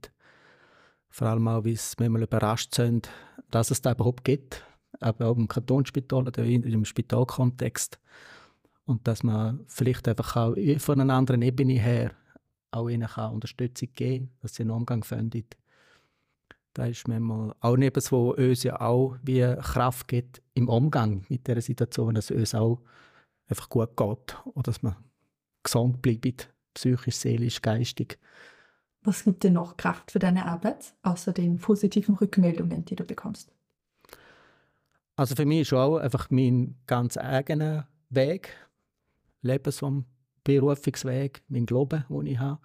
Vor 1.10 1.28
allem 1.28 1.48
auch, 1.48 1.64
wie 1.64 1.74
es 1.74 1.96
manchmal 2.00 2.24
überrascht 2.24 2.76
sind, 2.76 3.10
dass 3.50 3.72
es 3.72 3.82
da 3.82 3.94
überhaupt 3.94 4.24
gibt, 4.24 4.64
aber 5.00 5.28
auch 5.28 5.38
im 5.38 5.48
Kantonsspital 5.48 6.28
oder 6.28 6.44
im 6.44 6.86
Spitalkontext. 6.86 8.00
Und 8.86 9.08
dass 9.08 9.24
man 9.24 9.64
vielleicht 9.68 10.08
einfach 10.08 10.36
auch 10.36 10.56
von 10.78 11.02
einer 11.02 11.14
anderen 11.14 11.42
Ebene 11.42 11.74
her 11.74 12.12
auch 12.72 12.90
ihnen 12.90 13.10
Unterstützung 13.32 13.90
geben 13.94 14.28
kann, 14.28 14.38
dass 14.42 14.56
sie 14.56 14.64
einen 14.64 14.72
Umgang 14.72 15.04
finden 15.04 15.44
da 16.74 16.86
ist 16.86 17.08
manchmal 17.08 17.54
auch 17.60 17.78
etwas, 17.78 18.12
was 18.12 18.38
uns 18.38 18.64
ja 18.64 18.80
auch 18.80 19.18
wie 19.24 19.42
Kraft 19.62 20.08
gibt 20.08 20.42
im 20.54 20.70
Umgang 20.70 21.26
mit 21.30 21.48
dieser 21.48 21.62
Situation, 21.62 22.16
dass 22.16 22.30
es 22.30 22.38
uns 22.38 22.56
auch 22.56 22.82
einfach 23.48 23.70
gut 23.70 23.98
geht 23.98 24.38
oder 24.46 24.64
dass 24.64 24.82
man 24.82 24.96
gesund 25.64 26.02
bleibt, 26.02 26.54
psychisch, 26.74 27.16
seelisch, 27.16 27.62
geistig. 27.62 28.18
Was 29.04 29.24
gibt 29.24 29.44
dir 29.44 29.52
noch 29.52 29.78
Kraft 29.78 30.12
für 30.12 30.20
deine 30.20 30.46
Arbeit, 30.46 30.94
außer 31.02 31.34
den 31.34 31.58
positiven 31.58 32.16
Rückmeldungen, 32.16 32.86
die 32.86 32.96
du 32.96 33.04
bekommst? 33.04 33.52
Also 35.16 35.36
für 35.36 35.46
mich 35.46 35.62
ist 35.62 35.74
auch 35.74 35.98
einfach 35.98 36.30
mein 36.30 36.76
ganz 36.88 37.18
eigener 37.18 37.88
Weg, 38.10 38.50
Lebens- 39.42 39.82
und 39.82 40.06
Berufungsweg, 40.44 41.44
mein 41.48 41.66
Glauben, 41.66 42.06
den 42.10 42.26
ich 42.28 42.40
habe. 42.40 42.62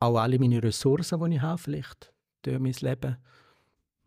Auch 0.00 0.18
alle 0.18 0.38
meine 0.38 0.62
Ressourcen, 0.62 1.30
die 1.30 1.36
ich 1.36 1.42
habe, 1.42 1.58
vielleicht 1.58 2.13
durch 2.46 2.58
mein 2.58 2.74
Leben. 2.80 3.16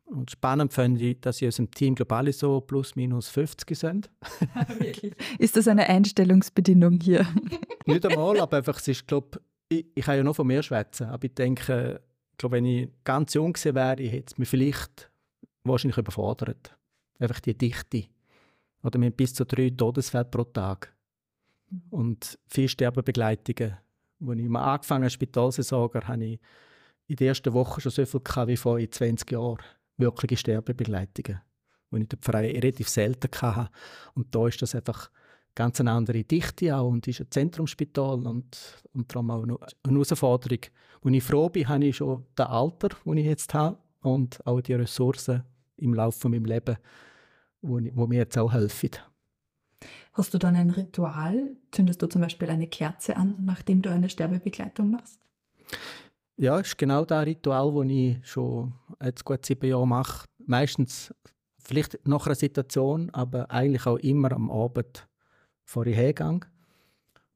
Und 0.05 0.31
spannend 0.31 0.71
finde 0.71 1.01
ich, 1.01 1.19
dass 1.19 1.41
in 1.41 1.47
unserem 1.47 1.69
Team 1.71 1.95
glaube 1.95 2.15
alle 2.15 2.31
so 2.31 2.61
plus 2.61 2.95
minus 2.95 3.27
50 3.27 3.77
sind. 3.77 4.09
ist 5.37 5.57
das 5.57 5.67
eine 5.67 5.87
Einstellungsbedingung 5.87 6.99
hier? 7.01 7.27
Nicht 7.85 8.05
einmal, 8.05 8.39
aber 8.39 8.57
einfach, 8.57 8.79
es 8.79 8.87
ist, 8.87 9.07
glaube 9.07 9.41
ich, 9.67 9.85
ich 9.93 10.05
kann 10.05 10.15
ja 10.15 10.23
noch 10.23 10.35
von 10.35 10.47
mir 10.47 10.63
schwätzen, 10.63 11.07
aber 11.07 11.25
ich 11.25 11.33
denke, 11.33 12.01
ich 12.31 12.37
glaube, 12.37 12.55
wenn 12.55 12.65
ich 12.65 12.89
ganz 13.03 13.33
jung 13.33 13.51
gewesen 13.51 13.75
wäre, 13.75 14.01
hätte 14.03 14.31
es 14.31 14.37
mich 14.37 14.47
vielleicht 14.47 15.11
wahrscheinlich 15.63 15.97
überfordert. 15.97 16.77
Einfach 17.19 17.39
die 17.39 17.57
Dichte. 17.57 18.05
Oder 18.83 18.99
mit 18.99 19.17
bis 19.17 19.33
zu 19.33 19.45
drei 19.45 19.71
Todesfälle 19.71 20.25
pro 20.25 20.43
Tag. 20.43 20.95
Und 21.89 22.37
vier 22.47 22.69
Sterbebegleitungen. 22.69 23.77
Als 24.25 24.39
ich 24.39 24.49
mal 24.49 24.73
angefangen 24.73 24.99
habe 24.99 25.05
als 25.05 25.13
Spitalseelsorger, 25.13 26.07
habe 26.07 26.23
ich 26.23 26.39
in 27.07 27.15
der 27.15 27.29
ersten 27.29 27.53
Woche 27.53 27.81
schon 27.81 27.91
so 27.91 28.05
viel 28.05 28.19
gehabt 28.19 28.47
wie 28.47 28.57
vor 28.57 28.79
20 28.79 29.31
Jahren. 29.31 29.57
Wirkliche 29.97 30.37
Sterbebegleitungen. 30.37 31.41
wo 31.89 31.97
ich 31.97 32.07
dort 32.07 32.35
relativ 32.35 32.89
selten 32.89 33.29
hatte. 33.41 33.71
Und 34.13 34.35
da 34.35 34.47
ist 34.47 34.61
das 34.61 34.75
einfach 34.75 35.09
ganz 35.55 35.79
eine 35.79 35.91
andere 35.91 36.23
Dichte 36.23 36.75
auch 36.75 36.87
und 36.87 37.07
ist 37.07 37.19
ein 37.19 37.31
Zentrumsspital 37.31 38.27
und, 38.27 38.83
und 38.93 39.15
darum 39.15 39.31
auch 39.31 39.43
eine 39.43 39.57
Herausforderung. 39.87 40.59
Wo 41.01 41.09
ich 41.09 41.23
froh 41.23 41.49
bin, 41.49 41.67
habe 41.67 41.85
ich 41.85 41.97
schon 41.97 42.25
das 42.35 42.47
Alter, 42.47 42.89
das 42.89 43.15
ich 43.15 43.25
jetzt 43.25 43.53
habe 43.53 43.77
und 44.01 44.45
auch 44.45 44.61
die 44.61 44.73
Ressourcen 44.73 45.43
im 45.77 45.93
Laufe 45.93 46.19
von 46.19 46.31
meinem 46.31 46.45
Leben, 46.45 46.77
wo, 47.61 47.79
wo 47.93 48.05
mir 48.05 48.19
jetzt 48.19 48.37
auch 48.37 48.53
helfen. 48.53 48.91
Hast 50.13 50.33
du 50.33 50.37
dann 50.37 50.55
ein 50.55 50.71
Ritual? 50.71 51.55
Zündest 51.71 52.01
du 52.01 52.07
zum 52.07 52.21
Beispiel 52.21 52.49
eine 52.49 52.67
Kerze 52.67 53.15
an, 53.17 53.35
nachdem 53.45 53.81
du 53.81 53.89
eine 53.89 54.09
Sterbebegleitung 54.09 54.91
machst? 54.91 55.19
Ja, 56.39 56.59
ist 56.59 56.77
genau 56.77 57.03
das 57.03 57.25
Ritual, 57.25 57.73
das 57.73 57.91
ich 57.91 58.17
schon 58.27 58.71
jetzt 59.03 59.25
gut 59.25 59.43
sieben 59.43 59.67
Jahre 59.67 59.87
mache. 59.87 60.27
Meistens 60.45 61.11
vielleicht 61.57 61.97
nach 62.07 62.27
einer 62.27 62.35
Situation, 62.35 63.09
aber 63.09 63.49
eigentlich 63.49 63.87
auch 63.87 63.97
immer 63.97 64.31
am 64.31 64.51
Abend 64.51 65.07
vor 65.63 65.87
ich 65.87 65.95
hergehe, 65.95 66.41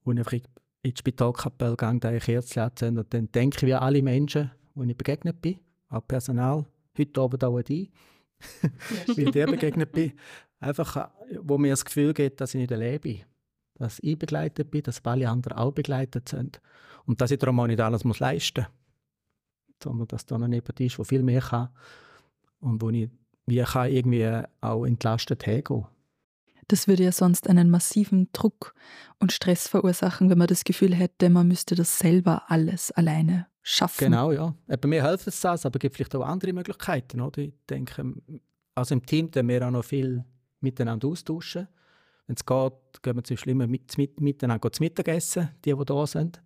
wo 0.03 0.12
ich 0.12 0.20
einfach 0.20 0.34
in 0.34 0.43
die 0.84 0.93
Spitalkapelle 0.96 1.75
gehe, 1.75 2.00
da 2.00 2.12
ich 2.13 2.24
Kerzen 2.25 2.60
anzünde 2.60 3.01
und 3.01 3.12
dann 3.12 3.31
denke 3.31 3.58
ich 3.58 3.63
wie 3.63 3.74
alle 3.74 4.03
Menschen, 4.03 4.51
die 4.75 4.91
ich 4.91 4.98
begegnet 4.98 5.41
bin, 5.41 5.60
auch 5.89 6.08
Personal, 6.08 6.65
heute 6.96 7.22
Abend 7.22 7.43
auch 7.43 7.62
die, 7.63 7.89
wie 9.15 9.24
ich 9.24 9.31
dir 9.31 9.48
begegnet 9.48 9.91
bin, 9.93 10.13
einfach, 10.60 11.10
wo 11.41 11.58
mir 11.58 11.72
das 11.72 11.86
Gefühl 11.86 12.13
gibt, 12.13 12.39
dass 12.39 12.53
ich 12.53 12.62
nicht 12.62 12.72
allein 12.72 13.00
bin, 13.00 13.22
dass 13.74 13.98
ich 14.03 14.20
begleitet 14.20 14.70
bin, 14.70 14.84
dass 14.84 15.03
alle 15.03 15.27
anderen 15.27 15.58
auch 15.58 15.72
begleitet 15.72 16.29
sind. 16.29 16.62
Und 17.05 17.20
dass 17.20 17.31
ich 17.31 17.39
darum 17.39 17.60
auch 17.60 17.65
nicht 17.65 17.81
alles 17.81 18.03
muss 18.03 18.20
leisten 18.20 18.62
muss, 18.62 18.81
sondern 19.84 20.08
dass 20.08 20.26
da 20.26 20.38
noch 20.38 20.48
jemand 20.48 20.80
ist, 20.80 20.98
der 20.98 21.06
viel 21.06 21.24
mehr 21.24 21.42
kann 21.42 21.70
und 22.60 22.82
wo 22.82 22.90
ich 22.90 23.10
wie 23.48 23.64
kann 23.64 23.92
irgendwie 23.92 24.44
auch 24.62 24.86
entlastet 24.86 25.46
hergehen 25.46 25.86
das 26.72 26.88
würde 26.88 27.04
ja 27.04 27.12
sonst 27.12 27.50
einen 27.50 27.70
massiven 27.70 28.30
Druck 28.34 28.74
und 29.20 29.32
Stress 29.32 29.68
verursachen, 29.68 30.30
wenn 30.30 30.38
man 30.38 30.48
das 30.48 30.64
Gefühl 30.64 30.96
hätte, 30.96 31.30
man 31.30 31.48
müsste 31.48 31.76
das 31.76 32.00
selber 32.00 32.44
alles 32.48 32.92
alleine 32.92 33.48
schaffen. 33.62 34.06
Genau, 34.06 34.32
ja. 34.32 34.56
Bei 34.68 34.88
mir 34.88 35.06
hilft 35.06 35.28
es 35.28 35.42
das, 35.42 35.66
aber 35.66 35.78
es 35.78 35.82
gibt 35.82 35.96
vielleicht 35.96 36.16
auch 36.16 36.26
andere 36.26 36.54
Möglichkeiten. 36.54 37.22
Oder? 37.22 37.40
Ich 37.40 37.54
denke, 37.70 38.14
also 38.74 38.96
im 38.96 39.06
Team 39.06 39.30
können 39.30 39.50
wir 39.50 39.68
auch 39.68 39.72
noch 39.72 39.84
viel 39.84 40.24
miteinander 40.62 41.08
austauschen. 41.08 41.68
Wenn 42.28 42.36
es 42.36 42.46
geht, 42.46 43.04
gehen 43.04 43.16
wir 43.16 43.24
zum 43.24 43.38
immer 43.46 43.68
mit, 43.68 43.98
mit, 43.98 44.22
miteinander 44.22 44.72
zu 44.72 44.82
Mittagessen, 44.82 45.50
die, 45.66 45.76
die 45.76 45.86
da 45.86 46.08
sind. 46.08 46.42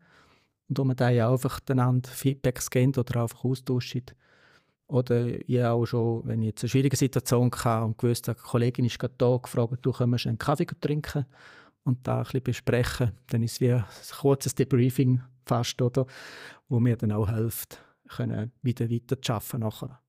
Und 0.68 0.78
wo 0.78 0.84
man 0.84 0.96
dann 0.96 1.20
einfach 1.20 1.60
einander 1.70 2.10
Feedbacks 2.10 2.70
geben 2.70 2.94
oder 2.98 3.22
einfach 3.22 3.44
austauschen. 3.44 4.06
Oder 4.88 5.28
ich 5.50 5.64
auch 5.64 5.86
schon, 5.86 6.28
wenn 6.28 6.42
ich 6.42 6.48
jetzt 6.48 6.64
eine 6.64 6.70
schwierige 6.70 6.96
Situation 6.96 7.52
hatte 7.52 7.86
und 7.86 7.98
gewusst 7.98 8.28
habe, 8.28 8.40
eine 8.40 8.48
Kollegin 8.48 8.86
ist 8.86 9.00
gerade 9.00 9.16
da, 9.18 9.38
gefragt, 9.38 9.80
du 9.82 9.92
kommst 9.92 10.28
einen 10.28 10.38
Kaffee 10.38 10.66
trinken 10.66 11.26
und 11.84 12.06
da 12.08 12.18
ein 12.18 12.24
bisschen 12.24 12.44
besprechen. 12.44 13.12
Dann 13.28 13.44
ist 13.44 13.54
es 13.54 13.62
wie 13.62 13.72
ein 13.72 13.86
kurzes 14.20 14.54
Debriefing 14.54 15.22
fast, 15.46 15.82
oder? 15.82 16.06
Wo 16.68 16.80
mir 16.80 16.98
dann 16.98 17.12
auch 17.12 17.30
hilft, 17.30 17.80
können 18.10 18.52
wieder 18.62 18.90
weiter 18.90 19.22
zu 19.22 19.34
arbeiten 19.34 19.60
nachher. 19.60 20.02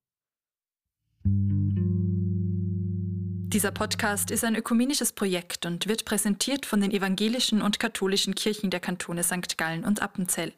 Dieser 3.56 3.70
Podcast 3.70 4.30
ist 4.30 4.44
ein 4.44 4.54
ökumenisches 4.54 5.14
Projekt 5.14 5.64
und 5.64 5.88
wird 5.88 6.04
präsentiert 6.04 6.66
von 6.66 6.82
den 6.82 6.90
evangelischen 6.90 7.62
und 7.62 7.80
katholischen 7.80 8.34
Kirchen 8.34 8.68
der 8.68 8.80
Kantone 8.80 9.22
St. 9.22 9.56
Gallen 9.56 9.86
und 9.86 10.02
Appenzell. 10.02 10.52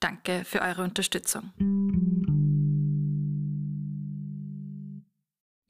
Danke 0.00 0.42
für 0.44 0.60
eure 0.60 0.82
Unterstützung. 0.82 1.50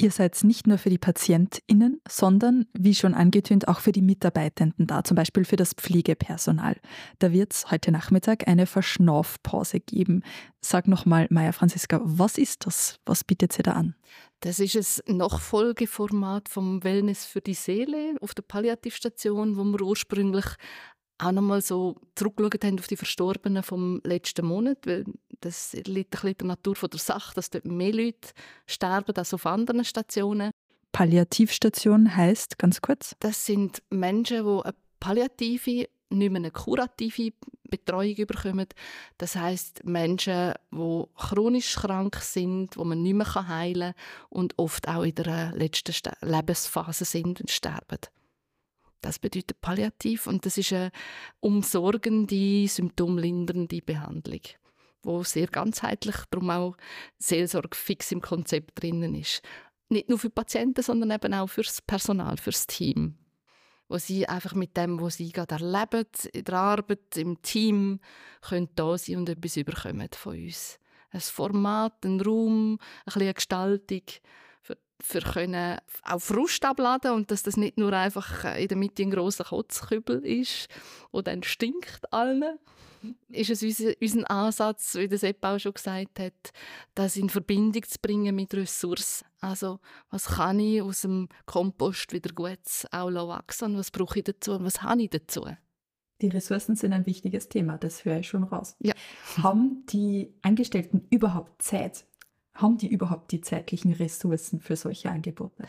Ihr 0.03 0.11
seid 0.11 0.43
nicht 0.43 0.67
nur 0.67 0.79
für 0.79 0.91
die 0.91 0.99
PatientInnen, 0.99 2.01
sondern, 2.09 2.67
wie 2.73 2.93
schon 2.93 3.15
angetönt, 3.15 3.69
auch 3.69 3.79
für 3.79 3.93
die 3.93 4.03
Mitarbeitenden 4.03 4.89
da, 4.89 5.05
zum 5.05 5.15
Beispiel 5.15 5.45
für 5.45 5.55
das 5.55 5.75
Pflegepersonal. 5.75 6.75
Da 7.21 7.31
wird 7.31 7.53
es 7.53 7.71
heute 7.71 7.93
Nachmittag 7.93 8.49
eine 8.49 8.67
Verschnaufpause 8.67 9.79
geben. 9.79 10.25
Sag 10.61 10.89
nochmal, 10.89 11.29
Maja 11.31 11.53
Franziska, 11.53 12.01
was 12.03 12.37
ist 12.37 12.67
das? 12.67 12.99
Was 13.07 13.23
bietet 13.23 13.53
sie 13.53 13.63
da 13.63 13.75
an? 13.75 13.95
Das 14.41 14.59
ist 14.59 15.09
ein 15.09 15.19
Nachfolgeformat 15.19 16.49
vom 16.49 16.83
Wellness 16.83 17.25
für 17.25 17.41
die 17.41 17.55
Seele 17.55 18.17
auf 18.21 18.35
der 18.35 18.43
Palliativstation, 18.43 19.57
wo 19.57 19.63
wir 19.63 19.83
ursprünglich 19.83 20.47
auch 21.19 21.33
nochmal 21.33 21.63
so 21.63 21.97
zurückgeschaut 22.15 22.65
haben 22.65 22.79
auf 22.79 22.87
die 22.87 22.97
Verstorbenen 22.97 23.63
vom 23.63 24.01
letzten 24.05 24.47
Monat, 24.47 24.79
weil 24.87 25.05
das 25.41 25.73
liegt 25.73 26.15
ein 26.15 26.21
bisschen 26.21 26.39
der 26.39 26.47
Natur 26.49 26.75
der 26.89 27.01
Sache, 27.01 27.35
dass 27.35 27.51
dort 27.51 27.65
mehr 27.65 27.93
Leute 27.93 28.31
sterben 28.67 29.15
als 29.17 29.35
auf 29.35 29.47
anderen 29.47 29.85
Stationen. 29.85 30.51
Palliativstation 30.93 32.17
heißt 32.17 32.59
ganz 32.59 32.81
kurz? 32.81 33.17
Das 33.21 33.47
sind 33.47 33.83
Menschen, 33.91 34.45
die 34.45 34.65
eine 34.65 34.75
palliative, 35.01 35.89
nicht 36.11 36.31
mehr 36.31 36.37
eine 36.37 36.51
kurative 36.51 37.33
Betreuung 37.65 38.15
bekommen. 38.27 38.67
Das 39.17 39.35
heißt 39.35 39.85
Menschen, 39.85 40.53
die 40.71 41.05
chronisch 41.17 41.75
krank 41.77 42.17
sind, 42.17 42.77
die 42.77 42.85
man 42.85 43.03
nicht 43.03 43.15
mehr 43.15 43.49
heilen 43.49 43.95
kann 43.95 44.29
und 44.29 44.59
oft 44.59 44.87
auch 44.89 45.03
in 45.03 45.15
der 45.15 45.53
letzten 45.53 45.95
Lebensphase 46.21 47.07
sind 47.07 47.41
und 47.41 47.51
sterben. 47.51 47.99
Das 49.03 49.19
bedeutet 49.19 49.61
palliativ 49.61 50.27
und 50.27 50.47
das 50.47 50.57
ist 50.57 50.73
eine 50.73 50.91
umsorgende, 51.41 52.67
symptomlindernde 52.67 53.83
Behandlung, 53.83 54.41
wo 55.03 55.23
sehr 55.25 55.49
ganzheitlich, 55.49 56.17
darum 56.31 56.51
auch 56.51 56.77
Seelsorge 57.19 57.77
fix 57.77 58.13
im 58.13 58.23
Konzept 58.23 58.83
drinnen 58.83 59.15
ist. 59.15 59.43
Nicht 59.91 60.09
nur 60.09 60.19
für 60.19 60.31
Patienten, 60.31 60.83
sondern 60.83 61.11
eben 61.11 61.35
auch 61.35 61.49
fürs 61.49 61.83
Personal, 61.83 62.39
fürs 62.39 62.67
Team 62.67 63.19
wo 63.93 63.99
sie 63.99 64.27
einfach 64.27 64.55
mit 64.55 64.75
dem, 64.77 65.01
was 65.03 65.17
sie 65.17 65.31
gerade 65.31 65.57
erleben, 65.57 66.07
in 66.33 66.45
der 66.45 66.55
Arbeit, 66.55 67.15
im 67.17 67.43
Team, 67.43 68.01
können 68.41 68.71
da 68.75 68.97
sein 68.97 69.17
und 69.19 69.29
etwas 69.29 69.59
überkommen 69.59 70.09
von 70.17 70.35
uns. 70.35 70.79
Ein 71.11 71.21
Format, 71.21 72.03
ein 72.07 72.21
Raum, 72.23 72.73
ein 72.73 73.05
bisschen 73.05 73.23
eine 73.23 73.35
Gestaltung, 73.35 74.03
für 75.03 75.21
können 75.21 75.79
auch 76.05 76.21
Frust 76.21 76.65
abladen 76.65 77.13
und 77.13 77.31
dass 77.31 77.43
das 77.43 77.57
nicht 77.57 77.77
nur 77.77 77.93
einfach 77.93 78.57
in 78.57 78.69
der 78.69 78.77
Mitte 78.77 79.03
ein 79.03 79.11
grosser 79.11 79.45
Kotzkübel 79.45 80.25
ist, 80.25 80.69
der 81.13 81.23
dann 81.23 81.43
stinkt 81.43 82.13
allen, 82.13 82.59
ist 83.31 83.51
es 83.51 83.63
unser, 83.63 83.93
unser 84.01 84.31
Ansatz, 84.31 84.95
wie 84.95 85.09
der 85.09 85.19
Sepp 85.19 85.45
auch 85.45 85.59
schon 85.59 85.75
gesagt 85.75 86.21
hat, 86.21 86.53
das 86.95 87.17
in 87.17 87.29
Verbindung 87.29 87.83
zu 87.83 87.99
bringen 88.01 88.35
mit 88.35 88.55
Ressourcen. 88.55 89.27
Also 89.41 89.81
was 90.11 90.27
kann 90.27 90.61
ich 90.61 90.83
aus 90.83 91.03
dem 91.03 91.29
Kompost 91.47 92.13
wieder 92.13 92.33
gut 92.33 92.59
auch 92.93 93.13
wachsen 93.29 93.73
und 93.73 93.79
was 93.79 93.91
brauche 93.91 94.21
ich 94.21 94.25
dazu 94.25 94.53
und 94.53 94.65
was 94.65 94.83
habe 94.83 95.03
ich 95.03 95.11
dazu? 95.11 95.47
Die 96.21 96.29
Ressourcen 96.29 96.77
sind 96.77 96.93
ein 96.93 97.07
wichtiges 97.07 97.49
Thema, 97.49 97.79
das 97.79 98.05
höre 98.05 98.21
ich 98.21 98.29
schon 98.29 98.45
raus. 98.45 98.77
Ja. 98.79 98.95
Haben 99.43 99.85
die 99.87 100.33
Angestellten 100.43 101.09
überhaupt 101.11 101.61
Zeit 101.61 102.05
haben 102.55 102.79
die 102.79 102.89
überhaupt 102.89 103.33
die 103.33 103.41
zeitlichen 103.41 103.93
Ressourcen 103.93 104.61
für 104.61 104.77
solche 104.77 105.11
Angebote? 105.11 105.65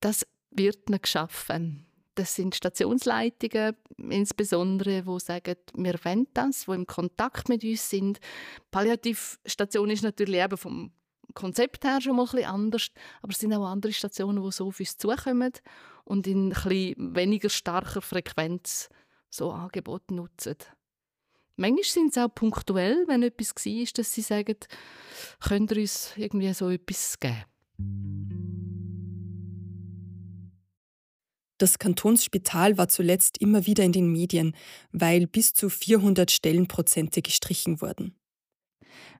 Das 0.00 0.26
wird 0.50 0.88
nicht 0.90 1.04
geschaffen. 1.04 1.86
Das 2.14 2.34
sind 2.34 2.56
Stationsleitungen, 2.56 3.76
insbesondere, 3.96 5.02
die 5.02 5.20
sagen, 5.20 5.54
wir 5.74 5.94
wollen 6.02 6.26
das, 6.34 6.64
die 6.64 6.72
im 6.72 6.86
Kontakt 6.86 7.48
mit 7.48 7.62
uns 7.62 7.88
sind. 7.88 8.18
Palliativstation 8.72 9.90
ist 9.90 10.02
natürlich 10.02 10.42
eben 10.42 10.56
vom 10.56 10.90
Konzept 11.34 11.84
her 11.84 12.00
schon 12.00 12.16
mal 12.16 12.24
ein 12.24 12.30
bisschen 12.30 12.50
anders, 12.50 12.88
aber 13.22 13.32
es 13.32 13.38
sind 13.38 13.52
auch 13.54 13.64
andere 13.64 13.92
Stationen, 13.92 14.42
die 14.42 14.50
so 14.50 14.66
auf 14.66 14.80
uns 14.80 14.96
zukommen 14.96 15.52
und 16.04 16.26
in 16.26 16.52
ein 16.52 17.14
weniger 17.14 17.50
starker 17.50 18.00
Frequenz 18.02 18.88
so 19.30 19.52
Angebote 19.52 20.14
nutzen. 20.14 20.56
Manchmal 21.60 21.84
sind 21.84 22.16
es 22.16 22.18
auch 22.22 22.32
punktuell, 22.32 23.04
wenn 23.08 23.24
etwas 23.24 23.52
war, 23.56 23.84
dass 23.96 24.14
sie 24.14 24.22
sagen, 24.22 24.54
könnt 25.40 25.72
ihr 25.72 25.78
uns 25.78 26.12
irgendwie 26.16 26.52
so 26.54 26.70
etwas 26.70 27.18
geben. 27.18 27.34
Das 31.58 31.80
Kantonsspital 31.80 32.78
war 32.78 32.86
zuletzt 32.86 33.38
immer 33.38 33.66
wieder 33.66 33.82
in 33.82 33.90
den 33.90 34.12
Medien, 34.12 34.54
weil 34.92 35.26
bis 35.26 35.52
zu 35.52 35.68
400 35.68 36.30
Stellenprozente 36.30 37.22
gestrichen 37.22 37.80
wurden. 37.80 38.14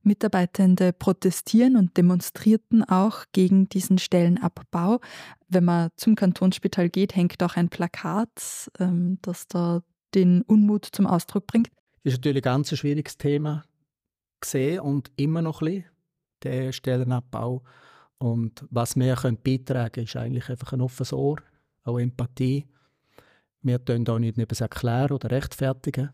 Mitarbeitende 0.03 0.92
protestieren 0.92 1.77
und 1.77 1.96
demonstrierten 1.96 2.85
auch 2.85 3.24
gegen 3.33 3.68
diesen 3.68 3.98
Stellenabbau. 3.98 5.01
Wenn 5.48 5.64
man 5.64 5.90
zum 5.96 6.14
Kantonsspital 6.14 6.88
geht, 6.88 7.16
hängt 7.16 7.42
auch 7.42 7.57
ein 7.57 7.68
Plakat, 7.68 8.70
ähm, 8.79 9.18
das 9.22 9.48
da 9.48 9.83
den 10.14 10.42
Unmut 10.42 10.87
zum 10.92 11.09
Ausdruck 11.09 11.48
bringt. 11.48 11.70
Das 12.08 12.14
ist 12.14 12.20
natürlich 12.20 12.46
ein 12.46 12.54
ganz 12.54 12.74
schwieriges 12.74 13.18
Thema 13.18 13.66
gesehen 14.40 14.80
und 14.80 15.12
immer 15.16 15.42
noch 15.42 15.60
ein 15.60 15.66
bisschen, 15.66 15.84
der 16.42 16.72
Stellenabbau. 16.72 17.62
Und 18.16 18.64
was 18.70 18.96
wir 18.96 19.14
können 19.14 19.36
beitragen 19.36 19.92
können, 19.92 20.06
ist 20.06 20.16
eigentlich 20.16 20.48
einfach 20.48 20.72
ein 20.72 20.80
offenes 20.80 21.12
Ohr, 21.12 21.36
auch 21.84 21.98
Empathie. 21.98 22.66
Wir 23.60 23.78
können 23.78 24.08
auch 24.08 24.18
nicht 24.18 24.38
etwas 24.38 24.62
erklären 24.62 25.12
oder 25.12 25.30
rechtfertigen. 25.30 26.08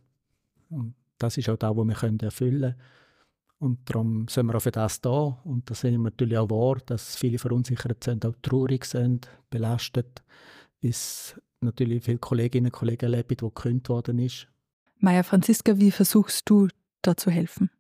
Und 0.69 0.97
das 1.17 1.37
ist 1.37 1.49
auch 1.49 1.59
das, 1.59 1.77
was 1.77 1.87
wir 1.87 2.23
erfüllen 2.25 2.61
können. 2.61 2.75
Und 3.59 3.89
darum 3.89 4.27
sind 4.27 4.47
wir 4.47 4.57
auch 4.57 4.63
für 4.63 4.73
das 4.73 5.01
da. 5.01 5.41
Und 5.45 5.71
da 5.71 5.77
sind 5.77 5.93
wir 5.93 6.11
natürlich 6.11 6.39
auch 6.39 6.51
wahr, 6.51 6.79
dass 6.85 7.15
viele 7.15 7.39
verunsichert 7.39 8.03
sind, 8.03 8.27
auch 8.27 8.35
traurig 8.43 8.85
sind, 8.85 9.29
belastet, 9.49 10.25
bis 10.81 11.41
natürlich 11.61 12.03
viele 12.03 12.19
Kolleginnen 12.19 12.67
und 12.67 12.73
Kollegen 12.73 13.05
erleben, 13.05 13.29
die 13.29 13.37
gekündigt 13.37 13.89
worden 13.91 14.19
ist. 14.19 14.49
Maja 14.99 15.23
Franziska, 15.23 15.79
wie 15.79 15.91
versuchst 15.91 16.49
du 16.49 16.69
da 17.03 17.17
zu 17.17 17.31
helfen? 17.31 17.71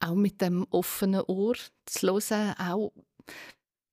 Auch 0.00 0.14
mit 0.14 0.40
dem 0.40 0.66
offenen 0.70 1.22
Ohr 1.26 1.56
zu 1.86 2.06
hören, 2.06 2.54
auch 2.58 2.92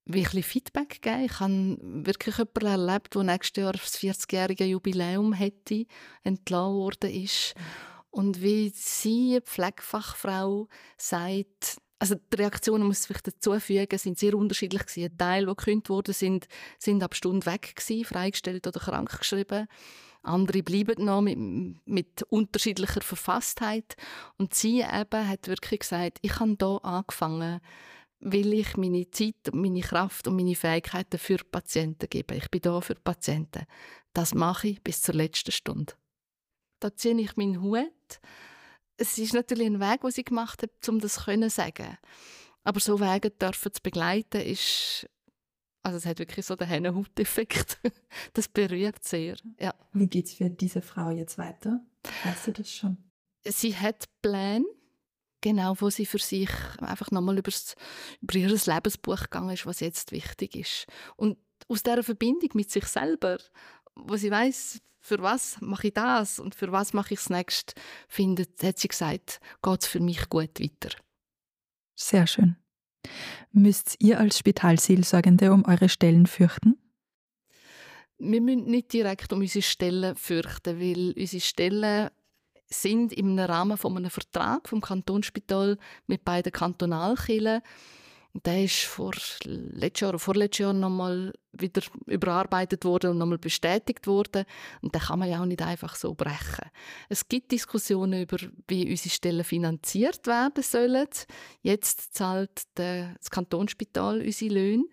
wirklich 0.05 0.45
Feedback 0.45 1.01
geben. 1.01 1.25
Ich 1.25 1.39
habe 1.39 1.77
wirklich 1.81 2.37
jemanden 2.37 2.65
erlebt, 2.65 3.15
der 3.15 3.23
nächstes 3.23 3.61
Jahr 3.61 3.73
das 3.73 3.99
40-jährige 3.99 4.65
Jubiläum 4.65 5.33
hätte, 5.33 5.85
entlassen 6.23 6.75
worden 6.75 7.11
ist. 7.11 7.53
Und 8.09 8.41
wie 8.41 8.69
sie, 8.69 9.39
Pflegefachfrau, 9.43 10.67
sagt, 10.97 11.77
also 11.99 12.15
die 12.15 12.35
Reaktionen, 12.35 12.87
muss 12.87 13.09
ich 13.09 13.21
dazu 13.21 13.59
fügen, 13.59 13.97
sind 13.97 14.17
sehr 14.17 14.35
unterschiedlich 14.35 14.85
gewesen. 14.85 15.11
Ein 15.11 15.17
Teil, 15.17 15.45
die 15.45 15.55
gekündigt 15.55 15.89
wurden, 15.89 16.13
sind, 16.13 16.47
sind 16.79 17.03
ab 17.03 17.15
Stunde 17.15 17.45
weg 17.45 17.75
gewesen, 17.75 18.05
freigestellt 18.05 18.65
oder 18.67 18.79
krankgeschrieben. 18.79 19.67
Andere 20.27 20.63
bleiben 20.63 21.05
noch 21.05 21.21
mit, 21.21 21.37
mit 21.85 22.23
unterschiedlicher 22.29 23.01
Verfasstheit. 23.01 23.95
Und 24.37 24.53
sie 24.53 24.81
eben 24.81 25.27
hat 25.27 25.47
wirklich 25.47 25.81
gesagt, 25.81 26.19
ich 26.21 26.39
habe 26.39 26.55
hier 26.59 26.85
angefangen, 26.85 27.59
will 28.19 28.53
ich 28.53 28.77
meine 28.77 29.09
Zeit, 29.11 29.35
meine 29.53 29.81
Kraft 29.81 30.27
und 30.27 30.35
meine 30.35 30.55
Fähigkeiten 30.55 31.17
für 31.19 31.37
Patienten 31.37 32.09
geben. 32.09 32.37
Ich 32.37 32.49
bin 32.49 32.61
da 32.61 32.81
für 32.81 32.95
Patienten. 32.95 33.65
Das 34.13 34.33
mache 34.33 34.69
ich 34.69 34.81
bis 34.81 35.01
zur 35.01 35.15
letzten 35.15 35.51
Stunde. 35.51 35.93
Da 36.79 36.95
ziehe 36.95 37.19
ich 37.19 37.35
meinen 37.37 37.61
Hut. 37.61 38.19
Es 38.97 39.17
ist 39.17 39.33
natürlich 39.33 39.67
ein 39.67 39.79
Weg, 39.79 40.01
den 40.01 40.11
sie 40.11 40.23
gemacht 40.23 40.63
hat, 40.63 40.89
um 40.89 40.99
das 40.99 41.15
zu 41.15 41.49
sagen. 41.49 41.97
Aber 42.63 42.79
so 42.79 42.99
Wege 42.99 43.29
dürfen 43.29 43.73
zu 43.73 43.81
begleiten, 43.81 44.41
ist 44.41 45.07
also 45.87 45.97
es 45.97 46.05
hat 46.05 46.19
wirklich 46.19 46.45
so 46.45 46.55
den 46.55 46.67
Hennenhaut-Effekt. 46.67 47.79
Das 48.33 48.47
berührt 48.49 49.03
sehr. 49.03 49.37
Ja. 49.59 49.73
Wie 49.93 50.07
geht 50.07 50.25
es 50.25 50.33
für 50.33 50.49
diese 50.49 50.81
Frau 50.81 51.11
jetzt 51.11 51.37
weiter? 51.37 51.79
Weißt 52.25 52.47
du 52.47 52.51
das 52.51 52.71
schon? 52.71 52.97
Sie 53.45 53.75
hat 53.75 54.05
Pläne 54.21 54.65
genau, 55.39 55.75
wo 55.79 55.89
sie 55.89 56.05
für 56.05 56.19
sich 56.19 56.49
einfach 56.79 57.09
nochmal 57.11 57.37
über 57.37 57.51
ihr 58.33 58.49
Lebensbuch 58.49 59.21
gegangen 59.21 59.51
ist, 59.51 59.65
was 59.65 59.79
jetzt 59.79 60.11
wichtig 60.11 60.55
ist. 60.55 60.87
Und 61.15 61.37
aus 61.69 61.83
dieser 61.83 62.03
Verbindung 62.03 62.49
mit 62.53 62.69
sich 62.69 62.85
selber, 62.85 63.37
wo 63.95 64.17
sie 64.17 64.31
weiß, 64.31 64.81
für 64.99 65.21
was 65.21 65.61
mache 65.61 65.87
ich 65.87 65.93
das 65.93 66.39
und 66.39 66.53
für 66.53 66.71
was 66.71 66.93
mache 66.93 67.13
ich 67.13 67.19
das 67.21 67.29
nächste, 67.29 67.73
findet, 68.09 68.61
hat 68.61 68.77
sie 68.77 68.89
gesagt, 68.89 69.39
geht 69.63 69.81
es 69.81 69.87
für 69.87 70.01
mich 70.01 70.27
gut 70.27 70.59
weiter. 70.59 70.97
Sehr 71.95 72.27
schön. 72.27 72.57
Müsst 73.51 73.95
ihr 73.99 74.19
als 74.19 74.37
Spitalseelsorgende 74.37 75.51
um 75.51 75.65
eure 75.65 75.89
Stellen 75.89 76.27
fürchten? 76.27 76.77
Wir 78.19 78.41
müssen 78.41 78.65
nicht 78.65 78.93
direkt 78.93 79.31
um 79.31 79.39
unsere 79.39 79.61
Stellen 79.61 80.15
fürchten, 80.15 80.79
weil 80.79 81.13
unsere 81.17 81.41
Stellen 81.41 82.09
sind 82.69 83.13
im 83.13 83.37
Rahmen 83.39 83.77
von 83.77 83.95
einem 83.95 84.09
Vertrag 84.09 84.67
vom 84.67 84.81
Kantonsspital 84.81 85.77
mit 86.07 86.25
beiden 86.25 86.51
Kantonalkirchen. 86.51 87.61
Der 88.45 88.63
ist 88.63 88.83
vor 88.83 89.13
letztes 89.43 90.01
Jahr 90.01 90.09
oder 90.09 90.19
vorletztes 90.19 90.59
Jahr 90.59 90.73
nochmal 90.73 91.33
wieder 91.51 91.81
überarbeitet 92.05 92.85
worden 92.85 93.11
und 93.11 93.17
nochmal 93.17 93.37
bestätigt 93.37 94.05
worden. 94.05 94.45
Und 94.81 94.93
den 94.93 95.01
kann 95.01 95.19
man 95.19 95.29
ja 95.29 95.41
auch 95.41 95.45
nicht 95.45 95.61
einfach 95.61 95.95
so 95.95 96.13
brechen. 96.13 96.69
Es 97.09 97.27
gibt 97.27 97.51
Diskussionen 97.51 98.21
über, 98.21 98.37
wie 98.67 98.89
unsere 98.89 99.09
Stellen 99.09 99.43
finanziert 99.43 100.27
werden 100.27 100.63
sollen. 100.63 101.07
Jetzt 101.61 102.13
zahlt 102.13 102.63
das 102.75 103.29
Kantonsspital 103.29 104.21
unsere 104.21 104.53
Löhne. 104.53 104.85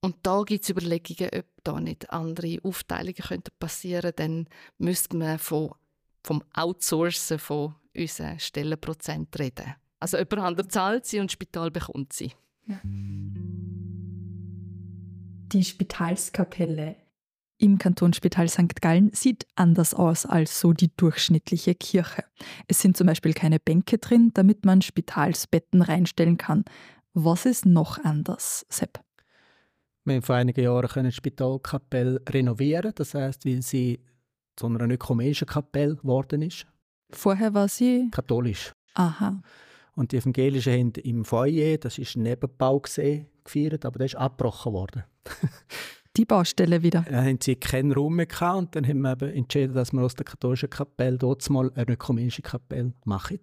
Und 0.00 0.16
da 0.22 0.42
gibt 0.42 0.64
es 0.64 0.70
Überlegungen, 0.70 1.30
ob 1.34 1.46
da 1.62 1.80
nicht 1.80 2.10
andere 2.10 2.58
Aufteilungen 2.62 3.42
passieren 3.58 4.12
könnten. 4.14 4.16
Dann 4.16 4.48
müsste 4.78 5.16
man 5.16 5.38
von 5.38 5.70
vom 6.24 6.42
Outsourcen 6.54 7.38
von 7.38 7.74
unseren 7.94 8.40
Stellenprozent 8.40 9.38
reden. 9.38 9.74
Also 10.00 10.16
jemand 10.18 10.38
anderes 10.40 10.68
zahlt 10.68 11.06
sie 11.06 11.20
und 11.20 11.30
das 11.30 11.32
Spital 11.32 11.70
bekommt 11.70 12.12
sie. 12.12 12.32
Ja. 12.66 12.80
Die 15.52 15.64
Spitalskapelle 15.64 16.96
im 17.58 17.78
Kantonsspital 17.78 18.48
St. 18.48 18.80
Gallen 18.80 19.10
sieht 19.12 19.46
anders 19.54 19.94
aus 19.94 20.26
als 20.26 20.60
so 20.60 20.72
die 20.72 20.94
durchschnittliche 20.96 21.74
Kirche. 21.74 22.24
Es 22.66 22.80
sind 22.80 22.96
zum 22.96 23.06
Beispiel 23.06 23.32
keine 23.32 23.60
Bänke 23.60 23.98
drin, 23.98 24.32
damit 24.34 24.64
man 24.64 24.82
Spitalsbetten 24.82 25.80
reinstellen 25.80 26.36
kann. 26.36 26.64
Was 27.12 27.46
ist 27.46 27.64
noch 27.64 28.02
anders, 28.04 28.66
Sepp? 28.68 29.00
Wir 30.04 30.16
haben 30.16 30.22
vor 30.22 30.34
einigen 30.34 30.62
Jahren 30.62 31.04
die 31.04 31.12
Spitalkapelle 31.12 32.20
renovieren, 32.28 32.92
das 32.94 33.14
heißt, 33.14 33.46
weil 33.46 33.62
sie 33.62 34.00
zu 34.56 34.66
einer 34.66 34.90
ökumenischen 34.90 35.46
Kapelle 35.46 35.96
geworden 35.96 36.42
ist. 36.42 36.66
Vorher 37.10 37.54
war 37.54 37.68
sie? 37.68 38.08
Katholisch. 38.10 38.72
Aha. 38.94 39.40
Und 39.94 40.12
die 40.12 40.16
Evangelischen 40.16 40.72
haben 40.72 40.92
im 41.02 41.24
Foyer, 41.24 41.78
das 41.78 41.98
ist 41.98 42.16
ein 42.16 42.22
Nebenbau 42.22 42.80
gesehen, 42.80 43.26
gefeiert, 43.44 43.84
aber 43.84 43.98
der 43.98 44.06
ist 44.06 44.16
abgebrochen 44.16 44.72
worden. 44.72 45.04
die 46.16 46.24
Baustelle 46.24 46.82
wieder? 46.82 47.04
Da 47.08 47.22
haben 47.22 47.38
sie 47.40 47.56
keinen 47.56 47.92
Raum 47.92 48.16
mehr 48.16 48.26
gehabt 48.26 48.58
und 48.58 48.76
dann 48.76 48.86
haben 48.86 49.00
wir 49.00 49.12
eben 49.12 49.32
entschieden, 49.34 49.74
dass 49.74 49.92
wir 49.92 50.02
aus 50.02 50.14
der 50.14 50.24
katholischen 50.24 50.70
Kapelle 50.70 51.18
dort 51.18 51.48
mal 51.50 51.70
eine 51.74 51.92
ökumenische 51.92 52.42
Kapelle 52.42 52.92
machen. 53.04 53.40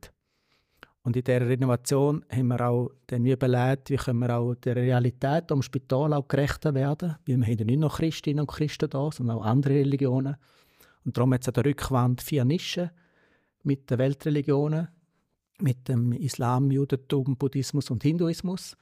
Und 1.03 1.15
in 1.15 1.23
dieser 1.23 1.47
Renovation 1.47 2.23
haben 2.29 2.47
wir 2.47 2.61
auch 2.61 2.91
dann 3.07 3.25
überlegt, 3.25 3.89
wie 3.89 3.95
können 3.95 4.19
wir 4.19 4.37
auch 4.37 4.53
der 4.55 4.75
Realität 4.75 5.51
am 5.51 5.63
Spital 5.63 6.13
auch 6.13 6.27
gerechter 6.27 6.75
werden. 6.75 7.15
Weil 7.25 7.37
wir 7.37 7.47
haben 7.47 7.57
ja 7.57 7.65
nicht 7.65 7.79
nur 7.79 7.89
Christinnen 7.89 8.41
und 8.41 8.51
Christen 8.51 8.89
da, 8.89 9.09
sondern 9.11 9.37
auch 9.37 9.45
andere 9.45 9.75
Religionen. 9.75 10.35
Und 11.03 11.17
darum 11.17 11.33
hat 11.33 11.41
es 11.41 11.47
an 11.47 11.55
der 11.55 11.65
Rückwand 11.65 12.21
vier 12.21 12.45
Nischen 12.45 12.91
mit 13.63 13.89
den 13.89 13.97
Weltreligionen, 13.97 14.89
mit 15.61 15.87
dem 15.87 16.11
Islam, 16.11 16.71
Judentum, 16.71 17.37
Buddhismus 17.37 17.89
und 17.89 18.03
Hinduismus. 18.03 18.77